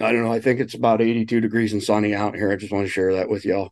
[0.00, 0.32] I don't know.
[0.32, 2.50] I think it's about 82 degrees and sunny out here.
[2.50, 3.70] I just want to share that with y'all.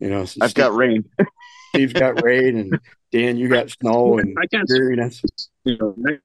[0.00, 1.04] You know, I've Steve, got rain.
[1.74, 2.80] Steve's got rain, and
[3.12, 5.22] Dan, you got snow and I can't, dreariness.
[5.64, 6.20] You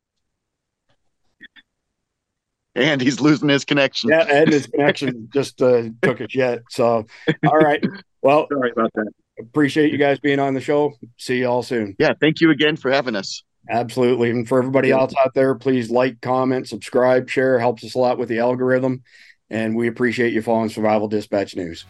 [2.76, 4.10] and he's losing his connection.
[4.10, 6.62] Yeah, and his connection just uh, took a jet.
[6.70, 7.06] So,
[7.46, 7.84] all right.
[8.22, 9.12] Well, sorry about that.
[9.40, 10.94] Appreciate you guys being on the show.
[11.18, 11.96] See you all soon.
[12.00, 13.44] Yeah, thank you again for having us.
[13.70, 14.30] Absolutely.
[14.30, 17.60] And for everybody else out there, please like, comment, subscribe, share.
[17.60, 19.04] Helps us a lot with the algorithm.
[19.54, 21.86] And we appreciate you following Survival Dispatch News.